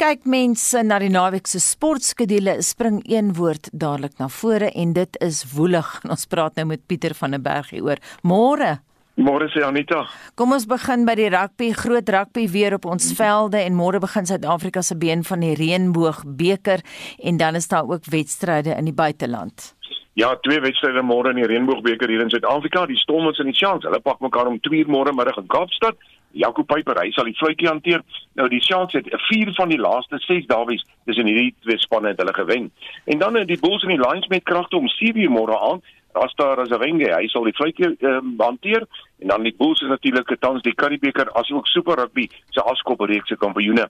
[0.00, 5.18] Kyk mense na die naweek se sportskedule, spring een woord dadelik na vore en dit
[5.20, 5.90] is woelig.
[6.08, 8.00] Ons praat nou met Pieter van der Berg hieroor.
[8.24, 8.78] Môre
[9.20, 10.06] Môre sê Anita.
[10.40, 14.24] Kom ons begin by die rugby, groot rugby weer op ons velde en môre begin
[14.24, 16.80] Suid-Afrika se been van die Reënboog beker
[17.28, 19.74] en dan is daar ook wedstryde in die buiteland.
[20.16, 22.86] Ja, twee wedstryde môre in die Reënboogbeker hier in Suid-Afrika.
[22.88, 26.00] Die Stormers en die Sharks, hulle pak mekaar om 2 uur môre middag in Kaapstad.
[26.32, 28.00] Jaco Piper, hy sal die fluitjie hanteer.
[28.40, 32.24] Nou die Sharks het 4 van die laaste 6 dawies tussen hierdie twee spanne het
[32.24, 32.72] hulle gewen.
[33.12, 35.84] En dan die Bulls en die Lions met kragte om 7 uur môre aan.
[36.16, 38.88] Rasta Razavenge, hy sal die fluitjie um, hanteer
[39.20, 43.36] en dan die Bulls is natuurlik tans die Curriebeker asook Super Rugby se afskoppereeks se
[43.36, 43.88] kampioene.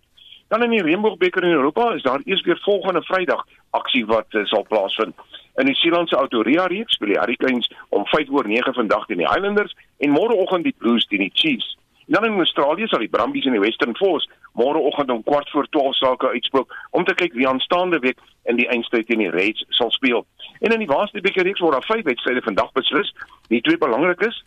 [0.49, 4.45] Dan in die Reënboogbeker in Europa is daar eers weer volgende Vrydag aksie wat uh,
[4.45, 5.15] sal plaasvind.
[5.55, 9.29] In die Seelandse Autoria reeks speel die Hurricanes om 5 oor 9 vandag teen die
[9.29, 11.77] Highlanders en môreoggend die Blues teen die Chiefs.
[12.07, 14.27] En dan in Australië sal die Brumbies en die Western Force
[14.59, 18.19] môreoggend om kwart voor 12 sake uitspook om te kyk wie aanstaande week
[18.51, 20.27] in die eindstryd teen die Reds sal speel.
[20.59, 23.15] En in die Waaste beker reeks word daar 5 wedstryde vandag beslis.
[23.49, 24.43] Die twee belangrikes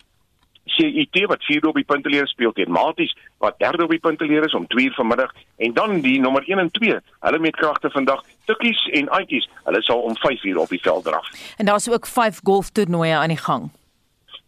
[0.64, 4.54] CIT wat 4 op die punteleer speel teen Maties wat 3 op die punteleer is
[4.54, 8.24] om 2 uur vanmiddag en dan die nommer 1 en 2 hulle met kragte vandag
[8.44, 11.30] Tukkies en Aitjies hulle sal om 5 uur op die veld draf.
[11.56, 13.70] En daar's ook 5 golftoernooie aan die gang.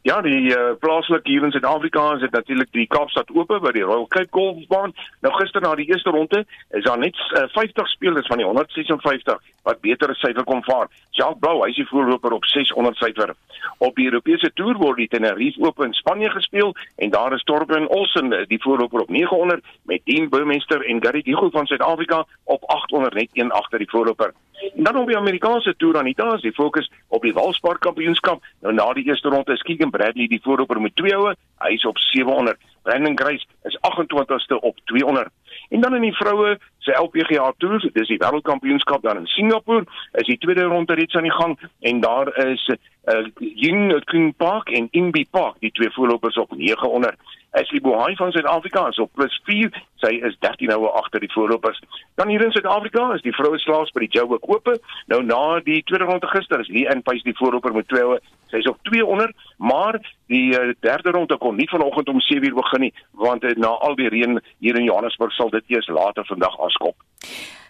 [0.06, 3.82] Ja, die uh, plaaslik hier in Suid-Afrika is dit natuurlik die Kaapstad Ope by die
[3.82, 4.92] Royal Cape Golfbaan.
[5.24, 6.44] Nou gister na die eerste ronde
[6.78, 10.86] is daar net uh, 50 spelers van die 156 wat beter syfer kom vaar.
[11.10, 13.34] Jacques Blou, hy is die voorloper op 600 syfer.
[13.82, 16.70] Op die Europese toer word die Tenerife Ope in Spanje gespeel
[17.02, 21.50] en daar is Torben Olsen die voorloper op 900 met Dean Burmester en Gary Diego
[21.50, 24.30] van Suid-Afrika op 800 net een agter die voorloper.
[24.76, 28.44] En dan op die Amerikaanse toer aan Italia is die fokus op die Walspar Kampioenskap.
[28.60, 31.34] Nou na die eerste ronde is Keegan Bradley die voorloper met 2 houe.
[31.58, 32.60] Hy is op 700.
[32.82, 35.28] Brandon Grace is 28ste op 200.
[35.68, 40.26] En dan in die vroue se LPGA toer, dis die wêreldkampioenskap daar in Singapore, is
[40.26, 44.88] die tweede ronde reeds aan die gang en daar is uh Ying King Park en
[44.90, 47.14] Ingbi Park, die twee voorlopers op 900.
[47.56, 49.70] Ashley Bohai van Suid-Afrika is op plus 4.
[50.02, 51.80] Sy is 13 houe agter die voorlopers.
[52.20, 54.76] Dan hier in Suid-Afrika is die vroue slaas by die Joburg Ope.
[55.12, 58.20] Nou na die tweede ronde gister is Lee Anpace die voorloper met 2 houe.
[58.52, 59.98] Sy is op 200, maar
[60.32, 63.96] die uh, derde ronde kon nie vanoggend om 7:00 begin nie, want uh, na al
[63.98, 66.94] die reën hier in Johannesburg sal dit eers later vandag afskop.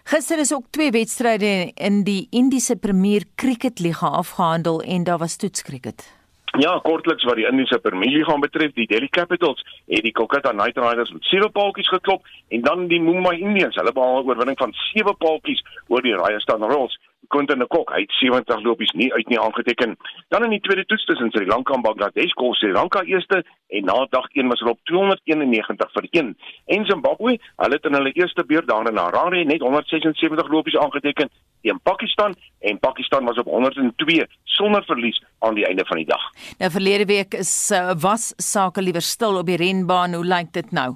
[0.07, 5.35] Gister is ook twee wedstryde in die Indiese Premier Cricket Liga afgehandel en daar was
[5.35, 6.16] toetskriket.
[6.57, 10.79] Ja, kortliks wat die Indiese Premier Liga betref, die Delhi Capitals het die Kolkata Knight
[10.81, 14.73] Riders met 7 paaltjies geklop en dan die Mumbai Indians, hulle behaal 'n oorwinning van
[14.73, 16.97] 7 paaltjies oor die Rajasthan Royals.
[17.27, 19.97] Quinton de Kock, hy het 70 lopies nie uit nie aangeteken.
[20.29, 23.83] Dan in die tweede toets tussen Sri Lanka en Bangladesh, kom Sri Lanka eerste en
[23.83, 26.37] na dag 1 was hulle op 291 vir 1.
[26.65, 31.29] En Zimbabwe, hulle het in hulle eerste beurt daar in Harare net 176 lopies aangeteken
[31.67, 36.23] teen Pakistan en Pakistan was op 102 sonder verlies aan die einde van die dag.
[36.57, 40.13] Nou verlede week is uh, was sake liewer stil op die renbaan.
[40.13, 40.95] Hoe lyk dit nou?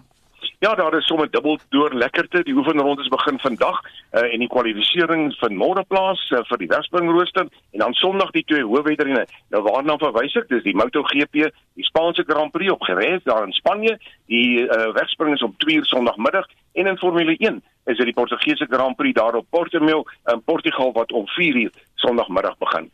[0.61, 2.43] Ja, daar is sommer dubbel deur lekkerte.
[2.43, 7.47] Die oefenrondes begin vandag uh, en die kwalifikasie van môre plaas uh, vir die Wesspringrooster
[7.49, 9.23] en dan Sondag die twee hoofwedrenne.
[9.49, 10.51] Nou waarna verwys ek?
[10.53, 13.97] Dis die MotoGP, die Spaanse Grand Prix op Jerez daar in Spanje.
[14.29, 16.45] Die uh, Wesspring is om 2:00 Sondagmiddag
[16.77, 20.91] en in Formule 1 is dit die Portugese Grand Prix daar op Portimao in Portugal
[20.93, 22.89] wat om 4:00 Sondagmiddag begin.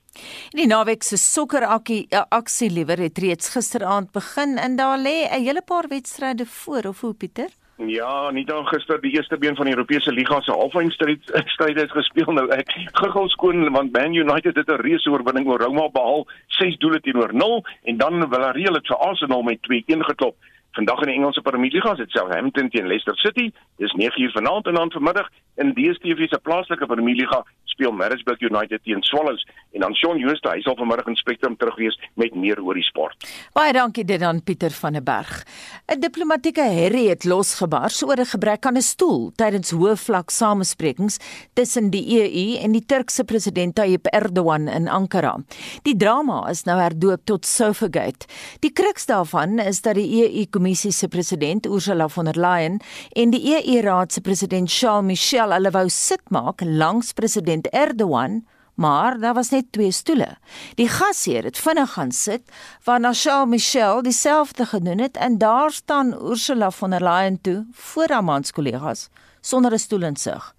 [0.50, 5.62] Die naweek se sokkeraksie aksie liewer het reeds gisteraand begin en daar lê 'n hele
[5.62, 7.50] paar wedstryde voor of hoe Pieter?
[7.78, 11.91] Ja, nie dan gister die eerste been van die Europese Liga se halffinale stryde is
[11.93, 16.26] gespeel nou ek giggel skoon want Man United het 'n reuse oorwinning oor Roma behaal
[16.47, 20.36] 6 doele teenoor 0 en dan Villarreal het vir Arsenal met 2-1 geklop.
[20.77, 23.51] Vandag in die Engelse Premier League is dit Southampton teen Leicester City.
[23.81, 27.43] Dis 9uur vanaand en dan vanmiddag in DStv se plaaslike Premier League
[27.77, 31.77] speel Maritzburg United teen Swallows en dan Shaun Jooste hy sal vanmiddag in Spectrum terug
[31.77, 33.27] wees met meer oor die sport.
[33.57, 35.43] Baie dankie dit aan Pieter van der Berg.
[35.87, 41.19] 'n Diplomatieke herrie het losgebars oor 'n gebrek aan 'n stoel tydens hoë vlak samesprekings
[41.53, 45.37] tussen die EU en die Turkse president Tayyip Erdogan in Ankara.
[45.83, 48.25] Die drama is nou herdoop tot Sofagate.
[48.59, 52.82] Die kruks daarvan is dat die EU Kommissie se president Ursula von der Leyen
[53.15, 58.41] en die EU-raad se president Charles Michel hulle wou sit maak langs president Erdogan
[58.75, 60.27] maar daar was net twee stoele.
[60.75, 62.51] Die gasheer het vinnig gaan sit
[62.84, 68.12] waarna Charles Michel dieselfde gedoen het en daar staan Ursula von der Leyen toe voor
[68.12, 69.08] haar mans kollegas
[69.41, 70.57] sonder 'n stoel in sig.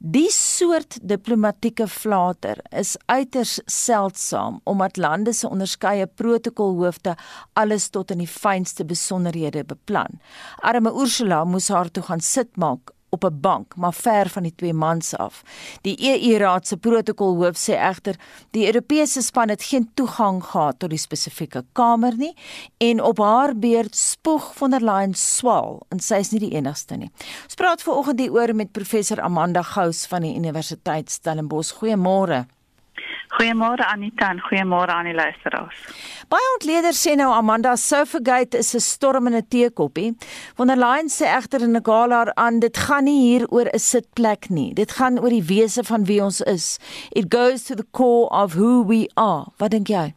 [0.00, 7.18] Die soort diplomatieke flater is uiters seldsaam omdat lande se onderskeie protokolhoofde
[7.52, 10.16] alles tot in die fynste besonderhede beplan.
[10.64, 14.54] Arme Ursula moes haar toe gaan sit maak op 'n bank, maar ver van die
[14.56, 15.42] twee mans af.
[15.80, 18.16] Die EU-raad se protokolhoof sê egter
[18.50, 22.34] die Europese span het geen toegang gehad tot die spesifieke kamer nie
[22.76, 26.96] en op haar beurt spoeg von der Leyen swaal en sy is nie die enigste
[26.96, 27.10] nie.
[27.44, 31.72] Ons praat veraloggend hieroor met professor Amanda Gous van die Universiteit Stellenbosch.
[31.72, 32.46] Goeiemôre.
[33.30, 35.76] Goeiemôre Anita en goeiemôre aan die luisteraars.
[36.30, 40.16] Baie ontleeders sê nou Amanda Sofagate is 'n storm in 'n teekoppie.
[40.56, 43.78] Von der Leyen sê egter in 'n gala aan dit gaan nie hier oor 'n
[43.78, 44.74] sitplek nie.
[44.74, 46.78] Dit gaan oor die wese van wie ons is.
[47.12, 49.46] It goes to the core of who we are.
[49.58, 50.14] Wat dink jy?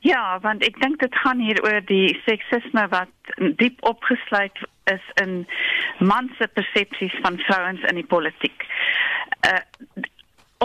[0.00, 3.08] Ja, want ek dink dit gaan hier oor die seksisme wat
[3.56, 5.46] diep opgesluit is in
[5.98, 8.66] mans se persepsies van vrouens in die politiek.
[9.40, 9.60] Uh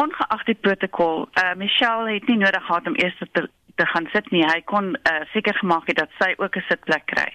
[0.02, 4.28] ongeag die protokol, uh, Michelle het nie nodig gehad om eers te te gaan sit
[4.36, 4.44] nie.
[4.44, 7.30] Hy kon uh, seker gemaak het dat sy ook 'n sitplek kry.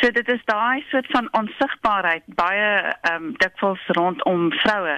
[0.00, 2.70] So dit is daai soort van onsigbaarheid baie
[3.10, 4.96] ehm um, dikwels rondom vroue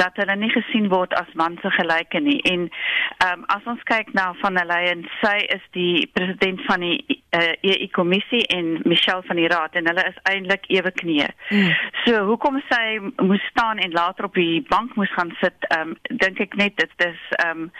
[0.00, 2.40] dat hulle nie gesien word as manse gelyke nie.
[2.42, 6.80] En ehm um, as ons kyk na van der Leyen, sy is die president van
[6.80, 10.90] die uh, eh, EU kommissie en Michelle van die raad en hulle is eintlik ewe
[10.90, 11.28] knieë.
[11.50, 11.70] Mm.
[12.04, 15.96] So hoekom sy moes staan en later op die bank moes gaan sit, ehm um,
[16.24, 17.70] dink ek net dit is ehm um,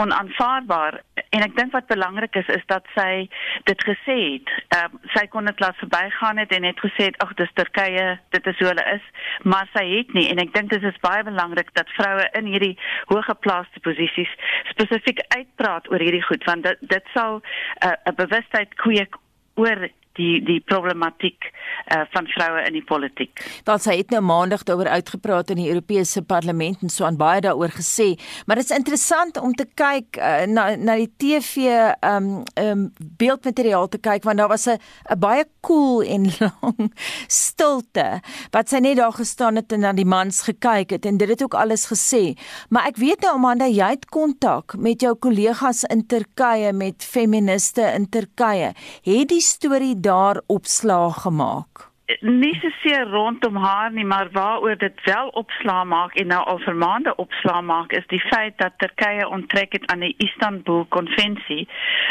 [0.00, 3.28] onaanvaarbaar en ek dink wat belangrik is is dat sy
[3.70, 4.52] dit gesê het.
[4.76, 8.46] Ehm uh, sy kon dit laat verbygaan het en het gesê ag dis Turkye, dit
[8.46, 9.04] is hoe hulle is,
[9.42, 12.78] maar sy het nie en ek dink dit is baie belangrik dat vroue in hierdie
[13.12, 14.32] hoëgeplaaste posisies
[14.72, 19.16] spesifiek uitpraat oor hierdie goed want dit dit sal eh, 'n uh, bewustheid kweek
[19.54, 19.88] oor
[20.18, 23.44] die die problematiek uh, van vroue in die politiek.
[23.64, 27.40] Daar sy het nou maandag daaroor uitgepraat in die Europese Parlement en so aan baie
[27.40, 28.14] daaroor gesê,
[28.46, 33.88] maar dit is interessant om te kyk uh, na na die TV um um beeldmateriaal
[33.88, 34.78] te kyk want daar was 'n
[35.18, 36.90] baie koel cool en lang
[37.30, 38.06] stilte
[38.54, 41.42] wat sy net daar gestaan het en na die mans gekyk het en dit het
[41.44, 42.34] ook alles gesê.
[42.70, 47.84] Maar ek weet nou Amanda, jy het kontak met jou kollegas in Turkye met feministe
[47.94, 48.72] in Turkye.
[49.06, 51.92] Het die storie daar opslaag gemaak?
[52.20, 56.76] Nie seker rondom haar nie, maar waaroor dit wel opslaag maak en nou al vir
[56.76, 61.68] maande opslaag maak is die feit dat Turkye onttrek het aan die Istanbul konvensie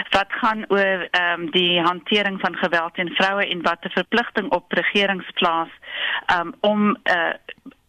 [0.10, 4.52] wat gaan oor ehm um, die hantering van geweld teen vroue en wat 'n verpligting
[4.52, 5.70] op regerings plaas
[6.40, 7.34] um, om uh,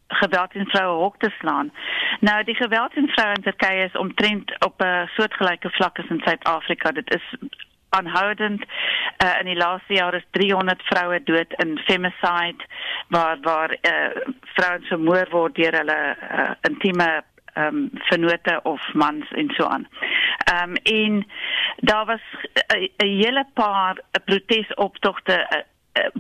[0.09, 1.73] geweld teen vroue hok te slaan.
[2.21, 6.21] Nou die geweld teen vroue in Turkye is omtrent op 'n soortgelyke vlak as in
[6.25, 6.91] Suid-Afrika.
[6.91, 7.25] Dit is
[7.99, 12.67] aanhoudend uh, in die laaste jaar is 300 vroue dood in femicide
[13.09, 14.11] waar waar uh,
[14.57, 17.09] vrouens vermoor word deur hulle uh, intieme
[17.55, 19.87] ehm um, vernote of mans en so aan.
[20.45, 21.27] Ehm um, en
[21.77, 22.25] daar was
[22.97, 25.59] 'n hele paar protesoptogte uh,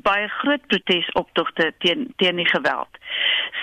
[0.03, 2.89] baie groot protesoptogte teen teen die geweld.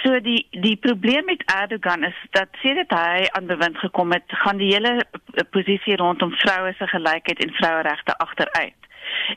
[0.03, 4.57] So die die probleem met Erdogan is dat sedert hy aan bewind gekom het, gaan
[4.57, 5.05] die hele
[5.49, 8.79] posisie rondom vroue se gelykheid en vroueregte agteruit.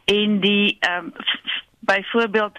[0.04, 1.12] En die ehm um,
[1.84, 2.58] byvoorbeeld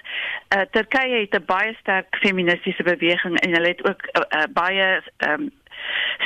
[0.56, 5.02] uh, Turkye het 'n baie sterk feministiese beweging en hulle het ook uh, uh, baie
[5.18, 5.52] ehm um,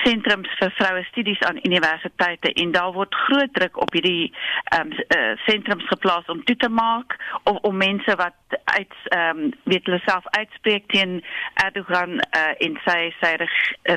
[0.04, 4.32] sentrums vir vroue studies aan universiteite en daar word groot druk op hierdie
[4.76, 9.44] ehm um, uh, sentrums geplaas om toe te maak of om mense wat uit ehm
[9.44, 11.20] um, weet hulle self uitspreek teen
[11.66, 13.36] Erdogan uh, en sy sy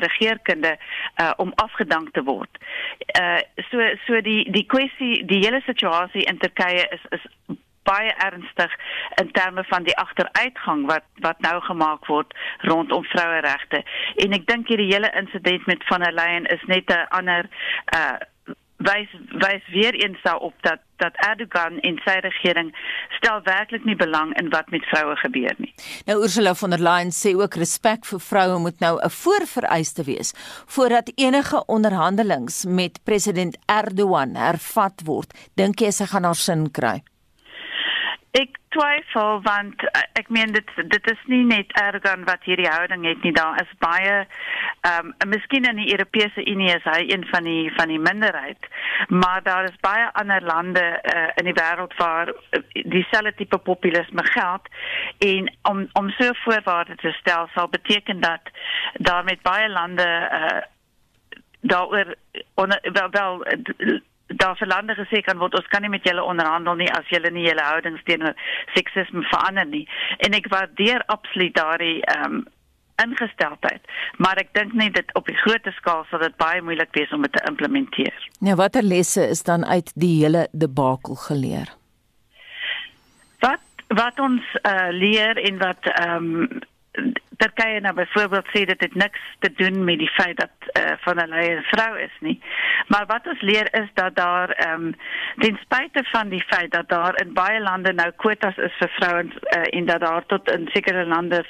[0.07, 2.61] regeerkunde uh, om afgedank te word.
[3.19, 7.29] Uh so so die die kwessie die hele situasie in Turkye is is
[7.93, 8.75] baie ernstig
[9.21, 12.33] in terme van die agteruitgang wat wat nou gemaak word
[12.69, 13.83] rondom vroueregte.
[14.25, 17.49] En ek dink hierdie hele insident met van der Leyen is net 'n ander
[17.95, 18.19] uh
[18.83, 22.69] wys wys weer eens daarop dat dat Erdogan en sy regering
[23.17, 25.73] stel werklik nie belang in wat met vroue gebeur nie.
[26.07, 30.33] Nou Ursula von der Leyen sê ook respek vir vroue moet nou 'n voorvereiste wees
[30.75, 35.33] voordat enige onderhandelings met president Erdogan hervat word.
[35.55, 37.03] Dink jy sy gaan haar sin kry?
[38.73, 43.23] Twyfel want eh, ek meen dit dit is nie net Erdogan wat hierdie houding het
[43.23, 43.33] nie.
[43.33, 44.25] Daar is baie
[44.83, 48.65] Ehm um, miskien in die Europese Unie is hy een van die van die minderheid,
[49.07, 54.25] maar daar is baie ander lande uh, in die wêreld waar uh, dieselfde tipe populisme
[54.25, 54.67] geld.
[55.17, 58.41] En om om so voorwaarde te stel sal beteken dat
[58.93, 60.09] daar met baie lande
[60.39, 60.61] uh,
[61.61, 62.15] daaroor
[62.93, 63.45] wel wel
[64.41, 67.31] daar vir lande gesê kan word ons kan nie met julle onderhandel nie as julle
[67.31, 68.35] nie julle houdings teenoor
[68.75, 69.85] seksisme verander nie
[70.25, 72.43] en ek waardeer absoluut daardie ehm um,
[73.01, 73.81] ingesteldheid
[74.17, 77.25] maar ek dink net dit op die groot skaal sal dit baie moeilik wees om
[77.25, 78.27] dit te implementeer.
[78.45, 81.71] Nou watter lesse is dan uit die hele debakel geleer?
[83.41, 86.61] Wat wat ons uh, leer en wat ehm um,
[87.37, 91.19] Turkye nou byvoorbeeld sê dit het niks te doen met die feit dat uh, van
[91.19, 92.41] hulle 'n vrou is nie.
[92.87, 94.95] Maar wat ons leer is dat daar ehm um,
[95.37, 99.33] ten spyte van die feit dat daar in baie lande nou kwotas is vir vrouens
[99.33, 101.47] uh, en dat daar tot in sekere lande 50%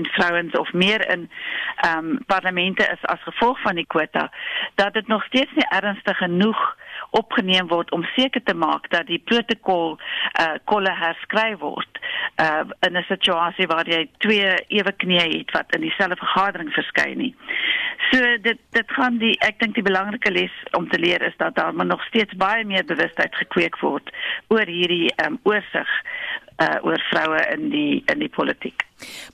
[0.00, 1.30] vrouens of meer in
[1.76, 4.30] ehm um, parlemente is as gevolg van die kwota,
[4.74, 6.76] dat dit nog steeds nie ernstig genoeg
[7.18, 9.98] opgeneem word om seker te maak dat die protokol
[10.40, 12.00] uh kolle herskryf word
[12.40, 17.18] uh in 'n situasie waar jy twee ewe knieë het wat in dieselfde vergadering verskyn
[17.18, 17.34] nie.
[18.10, 21.54] So dit dit gaan die ek dink die belangrike les om te leer is dat
[21.54, 24.10] daar maar nog steeds baie meer bewustheid gekweek word
[24.48, 25.88] oor hierdie um oorsig
[26.60, 28.84] uh oor vroue in die in die politiek.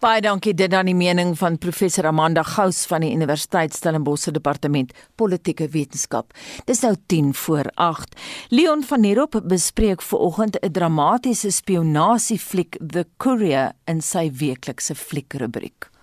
[0.00, 4.32] Baie dankie dit dan die mening van professor Amanda Gous van die Universiteit Stellenbosch se
[4.32, 6.32] departement politieke wetenskap.
[6.64, 8.16] Dis nou 10 voor 8.
[8.48, 15.97] Leon van Heerop bespreek vanoggend 'n dramatiese spionasiefliek The Courier in sy weeklikse fliekrubriek.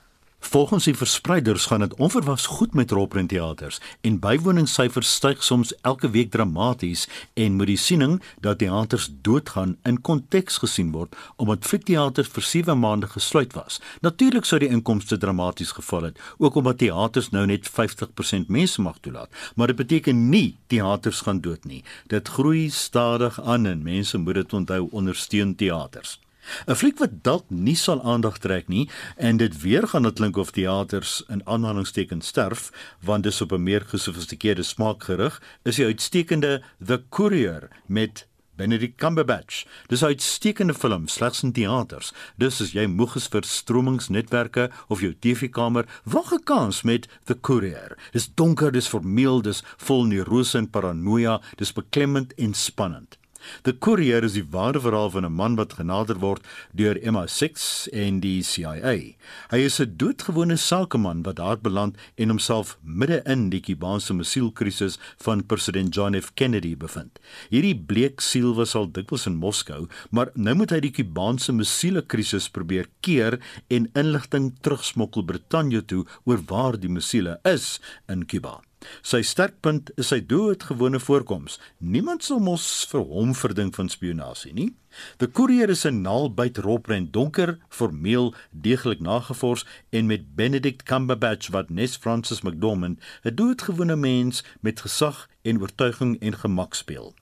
[0.46, 6.10] Volgens die verspreiders gaan dit onverwags goed met Robrent teaters en bywoningssyfers styg soms elke
[6.10, 12.30] week dramaties en moet die siening dat teaters doodgaan in konteks gesien word omdat fliekteaters
[12.36, 13.80] vir 7 maande gesluit was.
[14.06, 19.02] Natuurlik sou die inkomste dramaties geval het ook omdat teaters nou net 50% mense mag
[19.02, 21.82] toelaat, maar dit beteken nie teaters gaan dood nie.
[22.08, 26.20] Dit groei stadig aan en mense moet dit onthou ondersteun teaters.
[26.68, 30.38] 'n Fliek wat dalk nie sal aandag trek nie en dit weer gaan dit klink
[30.38, 32.72] of teaters in aanhalingstekens sterf
[33.02, 38.98] want dis op 'n meer gesofistikeerde smaak gerig is die uitstekende The Courier met Benedict
[38.98, 39.66] Cumberbatch.
[39.88, 42.14] Dis 'n uitstekende film slegs in teaters.
[42.38, 47.40] Dis as jy moeg is vir stromingsnetwerke of jou TV-kamer, wag 'n kans met The
[47.40, 47.98] Courier.
[48.12, 53.18] Dis donker, dis formeel, dis vol neurose en paranoia, dis beklemmend en spannend.
[53.64, 56.44] The Courier is die ware verhaal van 'n man wat genader word
[56.74, 59.16] deur MI6 en die CIA.
[59.52, 64.98] Hy is 'n doodgewone sakeman wat daar beland en homself midde in die Kubaanse missielkrisis
[65.18, 67.20] van president John F Kennedy bevind.
[67.50, 72.50] Hierdie bleek siel was al dikwels in Moskou, maar nou moet hy die Kubaanse missielkrisis
[72.50, 78.62] probeer keer en inligting terugsmokkel Brittanje toe oor waar die missiele is in Kuba.
[79.02, 81.60] Sy sterkpunt is sy doodgewone voorkoms.
[81.80, 84.72] Niemand sal mos vir hom verdink van spionasie nie.
[85.20, 91.70] Die koerier is 'n naalbyt roprent donker, formeel, deeglik nagevors en met Benedict Cumberbatch wat
[91.70, 97.14] Nes Francis McDormand, 'n doodgewone mens met gesag en oortuiging en gemak speel.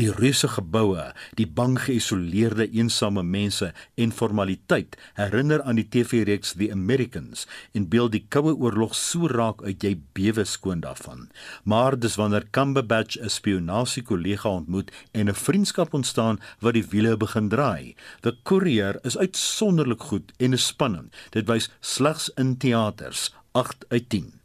[0.00, 6.70] Die reuse geboue, die bang geïsoleerde eensame mense en formaliteit herinner aan die TV-reeks The
[6.72, 11.28] Americans en beeld die koue oorlog so raak uit jy bewe skoon daarvan.
[11.64, 17.48] Maar dis wanneer Cumberbatch 'n spionasiekollega ontmoet en 'n vriendskap ontstaan wat die wiele begin
[17.48, 17.94] draai.
[18.20, 21.14] The Courier is uitsonderlik goed en is spannend.
[21.30, 24.37] Dit wys slegs in teaters 8 uit 10.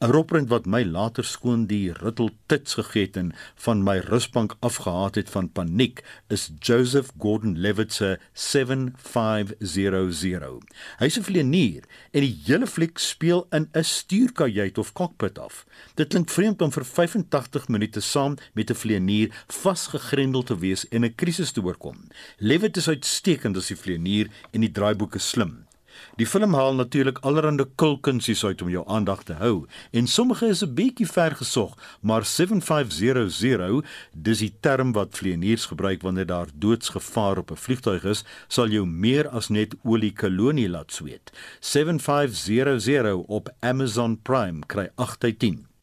[0.00, 3.32] 'n Roprent wat my later skoon die rittel tits gegee het en
[3.64, 10.64] van my rusbank afgehaat het van paniek is Joseph Gordon-Levitt se 7500.
[10.98, 15.66] Hy's 'n vlieënier en die hele fliek speel in 'n stuurkajuit of cockpit af.
[15.94, 21.04] Dit klink vreemd om vir 85 minute saam met 'n vlieënier vasgegrendel te wees en
[21.04, 21.96] 'n krisis te oorkom.
[22.38, 25.66] Levitt is uitstekend as die vlieënier en die draaiboeke slim.
[26.14, 30.62] Die film haal natuurlik allerlei kulkunsies uit om jou aandag te hou en sommige is
[30.62, 37.38] 'n bietjie ver gesog, maar 7500, dis die term wat vlieëniers gebruik wanneer daar doodsgevaar
[37.38, 41.32] op 'n vliegtuig is, sal jou meer as net olie kolonie laat sweet.
[41.60, 45.73] 7500 op Amazon Prime kry 8 uit 10.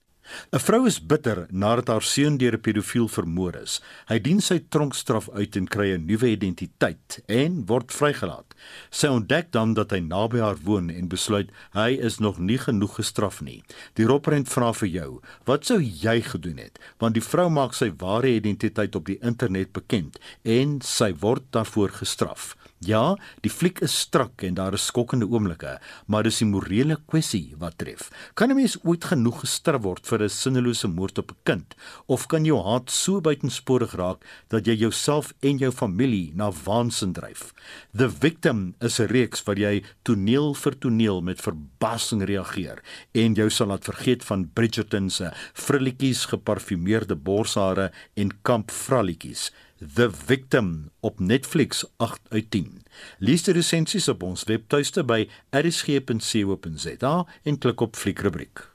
[0.54, 3.82] 'n Vrou is bitter nadat haar seun deur 'n pedofiel vermoor is.
[4.08, 8.54] Hy dien sy tronkstraf uit en kry 'n nuwe identiteit en word vrygelaat.
[8.90, 12.96] Sy ontdek dan dat hy naby haar woon en besluit hy is nog nie genoeg
[12.96, 13.64] gestraf nie.
[13.96, 16.80] Die roprent vra vir jou, wat sou jy gedoen het?
[17.00, 21.90] Want die vrou maak sy ware identiteit op die internet bekend en sy word daarvoor
[21.90, 22.56] gestraf.
[22.82, 23.14] Ja,
[23.46, 25.76] die fliek is strak en daar is skokkende oomblikke,
[26.10, 28.08] maar dis die morele kwessie wat tref.
[28.34, 31.76] Kan 'n mens ooit genoeg gestraf word vir 'n sinnelose moord op 'n kind
[32.08, 37.14] of kan jou haat so buitensporig raak dat jy jouself en jou familie na waansin
[37.14, 37.54] dryf?
[37.94, 42.82] The Victim is 'n reeks waar jy toneel vir toneel met verbasing reageer
[43.14, 49.52] en jou sal laat vergeet van Bridgerton se frilletjies, geparfumeerde borshare en kampvralletjies.
[49.82, 52.84] The Victim op Netflix 8 uit 10.
[53.18, 55.26] Lees die resensies op ons webtuiste by
[55.58, 58.70] rsg.co.za en klik op fliekrubriek.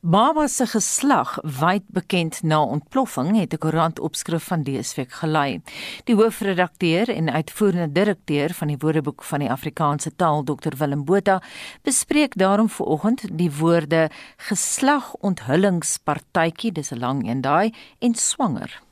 [0.00, 5.60] Baba se geslag, wyd bekend na ontploffing, het 'n koerantopskrif van dese week gelei.
[6.04, 11.42] Die hoofredakteur en uitvoerende direkteur van die Woordeboek van die Afrikaanse taal, Dr Willem Botha,
[11.82, 18.84] bespreek daarom vanoggend die woorde geslagonthullingspartytjie, dis 'n lang een daai, en swanger.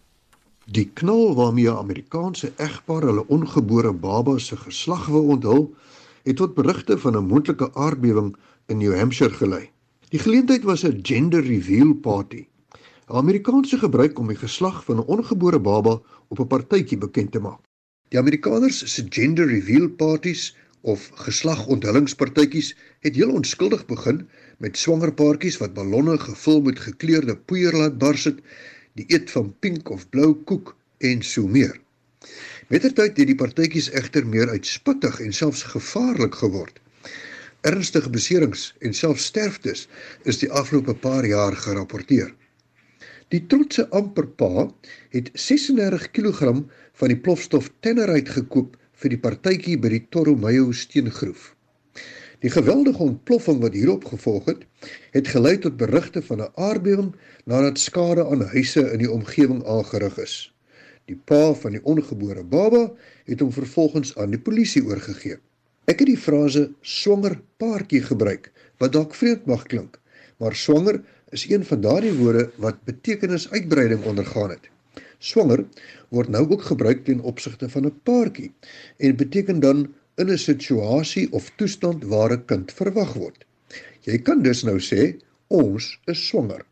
[0.65, 5.75] Die knal waarmee 'n Amerikaanse egpaar hulle ongebore baba se geslag wou onthul,
[6.23, 8.37] het tot berigte van 'n moontlike aardbewing
[8.67, 9.71] in New Hampshire gelei.
[10.09, 12.47] Die geleentheid was 'n gender reveal party.
[13.09, 17.41] 'n Amerikaanse gebruik om die geslag van 'n ongebore baba op 'n partytjie bekend te
[17.41, 17.61] maak.
[18.09, 25.57] Die Amerikaners se gender reveal parties of geslagonthullingspartytjies het heel onskuldig begin met swanger paartjies
[25.57, 28.41] wat ballonne gevul met gekleurde poeier laat bars het
[28.99, 31.75] die eet van pink of blou koek en so meer.
[32.73, 36.79] Mettertyd het die partytjies egter meer uitsputtig en selfs gevaarlik geword.
[37.65, 39.87] Ernstige beserings en selfs sterftes
[40.25, 42.33] is die afgelope paar jaar gerapporteer.
[43.33, 44.69] Die trotse amperpa
[45.17, 46.55] het 36 kg
[47.01, 51.54] van die plofstof Tannerite gekoop vir die partytjie by die Toromayo steengroef.
[52.45, 54.65] Die geweldige ontploffing wat hierop gevolg het,
[55.17, 57.15] het gelei tot berigte van 'n aardbewing
[57.45, 60.35] nadat skade aan huise in die omgewing aangerig is.
[61.05, 62.93] Die pa van die ongebore baba
[63.25, 65.39] het hom vervolgens aan die polisie oorgegee.
[65.85, 70.01] Ek het die frase swanger paartjie gebruik wat dalk vreemd mag klink,
[70.37, 74.69] maar swanger is een van daardie woorde wat betekenisuitbreiding ondergaan het.
[75.19, 75.65] Swanger
[76.09, 78.53] word nou ook gebruik ten opsigte van 'n paartjie
[78.97, 83.45] en beteken dan in 'n situasie of toestand waar 'n kind verwag word.
[84.07, 85.17] Jy kan dus nou sê
[85.49, 86.63] ons is swanger.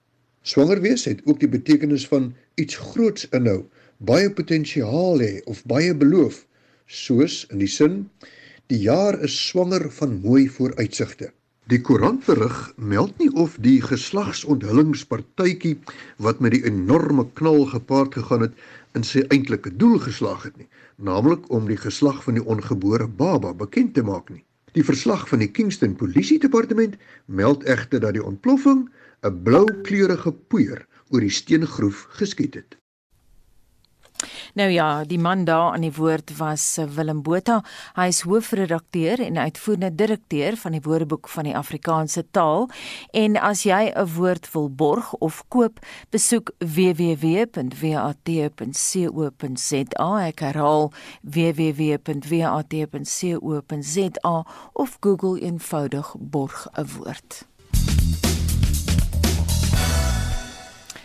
[0.43, 3.65] Swanger wees het ook die betekenis van iets groots inhou,
[3.99, 6.47] baie potensiaal hê of baie beloof,
[6.87, 8.09] soos in die sin
[8.67, 11.33] die jaar is swanger van mooi vooruitsigte.
[11.71, 15.77] Die koerantberig meld nie of die geslagsonthullingpartytjie
[16.27, 18.65] wat met die enorme knal gepaard gegaan het
[18.99, 23.55] in sy eintlike doel geslaag het nie, naamlik om die geslag van die ongebore baba
[23.55, 24.45] bekend te maak nie.
[24.73, 28.89] Die verslag van die Kingston Polisie Departement meld egter dat die ontploffing
[29.23, 32.77] 'n blou kleurige poeier oor die steengroef geskiet het.
[34.55, 37.65] Nou ja, die man daar aan die woord was eh, Willem Botha.
[37.95, 42.69] Hy is hoofredakteur en uitvoerende direkteur van die Woordeboek van die Afrikaanse taal.
[43.11, 45.79] En as jy 'n woord wil borg of koop,
[46.11, 47.71] besoek www.wat.co.za.
[50.27, 50.93] Ek herhaal
[51.23, 52.07] www.wat.co.za
[54.73, 57.52] of Google eenvoudig borg 'n woord.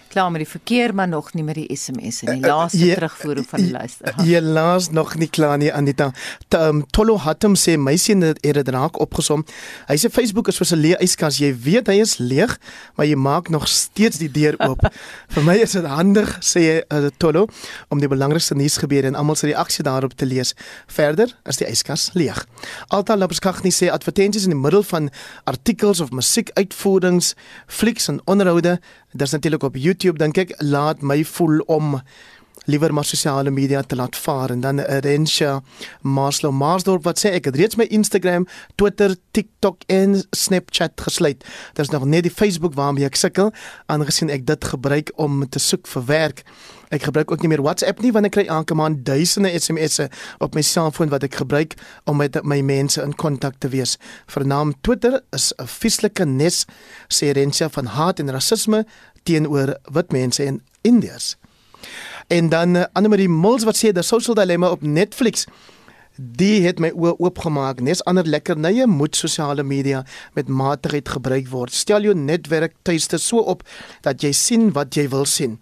[0.07, 2.93] Klaar met die verkeer maar nog nie met die SMS en die uh, laaste uh,
[2.93, 4.13] terugvoer van die luister.
[4.25, 6.11] Jy laas nog nie klaar nie Anita.
[6.55, 9.45] Um, Tolo Hatem sê my sien dit het dit raak opgesom.
[9.89, 11.39] Hy sê Facebook is soos 'n leë yskas.
[11.41, 12.57] Jy weet hy is leeg,
[12.95, 14.85] maar jy maak nog steeds die deur oop.
[15.35, 17.47] Vir my is dit handig sê uh, Tolo
[17.89, 20.53] om die belangrikste nuusgebeure en almal se reaksie daarop te lees.
[20.87, 22.45] Verder is die yskas leeg.
[22.87, 25.09] Alta Lapskag nie sê advertensies in die middel van
[25.45, 27.35] artikels of musiekuitvoerings,
[27.67, 28.77] flieks en onderhoude
[29.17, 32.01] Dis natuurlik op YouTube dink ek laat my voel om
[32.67, 35.61] liewer maar sosiale media te laat vaar en dan Rensha
[36.01, 41.45] Maslow Marsdorp wat sê ek het reeds my Instagram, Twitter, TikTok en Snapchat gesluit.
[41.73, 43.53] Daar's nog net die Facebook waarmee ek sukkel
[43.87, 46.43] aangesien ek dit gebruik om te soek vir werk.
[46.91, 50.09] Ek gebruik ook nie meer WhatsApp nie want ek kry elke maand duisende SMS'e
[50.43, 51.75] op my selfoon wat ek gebruik
[52.07, 53.95] om met my mense in kontak te wees.
[54.31, 56.65] Vernaam Twitter is 'n vieslike nes
[57.07, 58.85] sê Rensha van haat en rasisme
[59.27, 61.35] teenoor wit mense in Indiërs.
[62.27, 65.45] En dan uh, Annelie Muls wat sê The Social Dilemma op Netflix.
[66.17, 67.79] Die het my oë oopgemaak.
[67.85, 70.01] Nes ander lekkernye moet sosiale media
[70.35, 71.75] met matigheid gebruik word.
[71.75, 73.63] Stel jou netwerk tuiste so op
[74.07, 75.59] dat jy sien wat jy wil sien.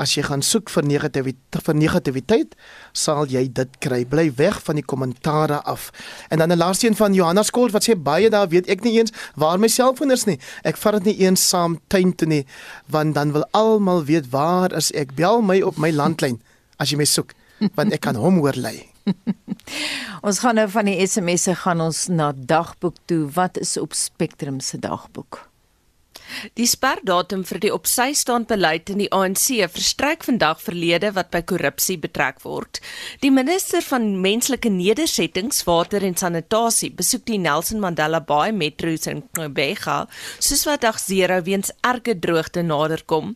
[0.00, 2.54] As jy gaan soek vir negativiteit, vir negativiteit,
[2.96, 4.00] sal jy dit kry.
[4.08, 5.90] Bly weg van die kommentare af.
[6.30, 8.98] En dan 'n laaste een van Johanna Skolt wat sê baie daar weet ek nie
[8.98, 10.38] eens waar my selfoon is nie.
[10.64, 12.46] Ek vat dit nie eens saam tuin toe nie,
[12.86, 15.14] want dan wil almal weet waar is ek.
[15.14, 16.40] Bel my op my landlyn
[16.78, 17.34] as jy my soek,
[17.74, 18.88] want ek kan hom hoor lei.
[20.26, 23.28] Ons gaan nou van die SMS'e gaan ons na dagboek toe.
[23.34, 25.49] Wat is op Spectrum se dagboek?
[26.58, 31.42] Die sperdatum vir die opsy staan beleid in die ANC verstrek vandag verlede wat by
[31.46, 32.80] korrupsie betrek word.
[33.24, 39.22] Die minister van menslike nedersettings, water en sanitasie besoek die Nelson Mandela Bay Metro's in
[39.36, 40.04] Kobega,
[40.38, 43.34] soos wat dag 0 weens erge droogte naderkom.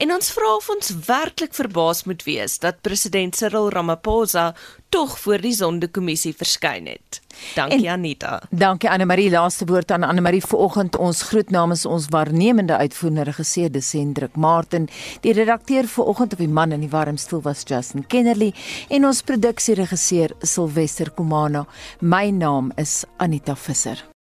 [0.00, 4.52] En ons vra of ons werklik verbaas moet wees dat president Cyril Ramaphosa
[4.94, 7.18] tog voor die sondekommissie verskyn het.
[7.56, 8.36] Dankie en, Anita.
[8.50, 9.26] Dankie Anne Marie.
[9.30, 10.96] Laaste woord aan Anne Marie vanoggend.
[10.96, 14.88] Ons groet namens ons waarnemende uitvoerende regisseur Desendrik Martin.
[15.26, 18.52] Die redakteur vanoggend op die man in die warm stoel was Justin Kennerly
[18.88, 21.66] en ons produksieregisseur Silwester Komana.
[21.98, 24.13] My naam is Anita Visser.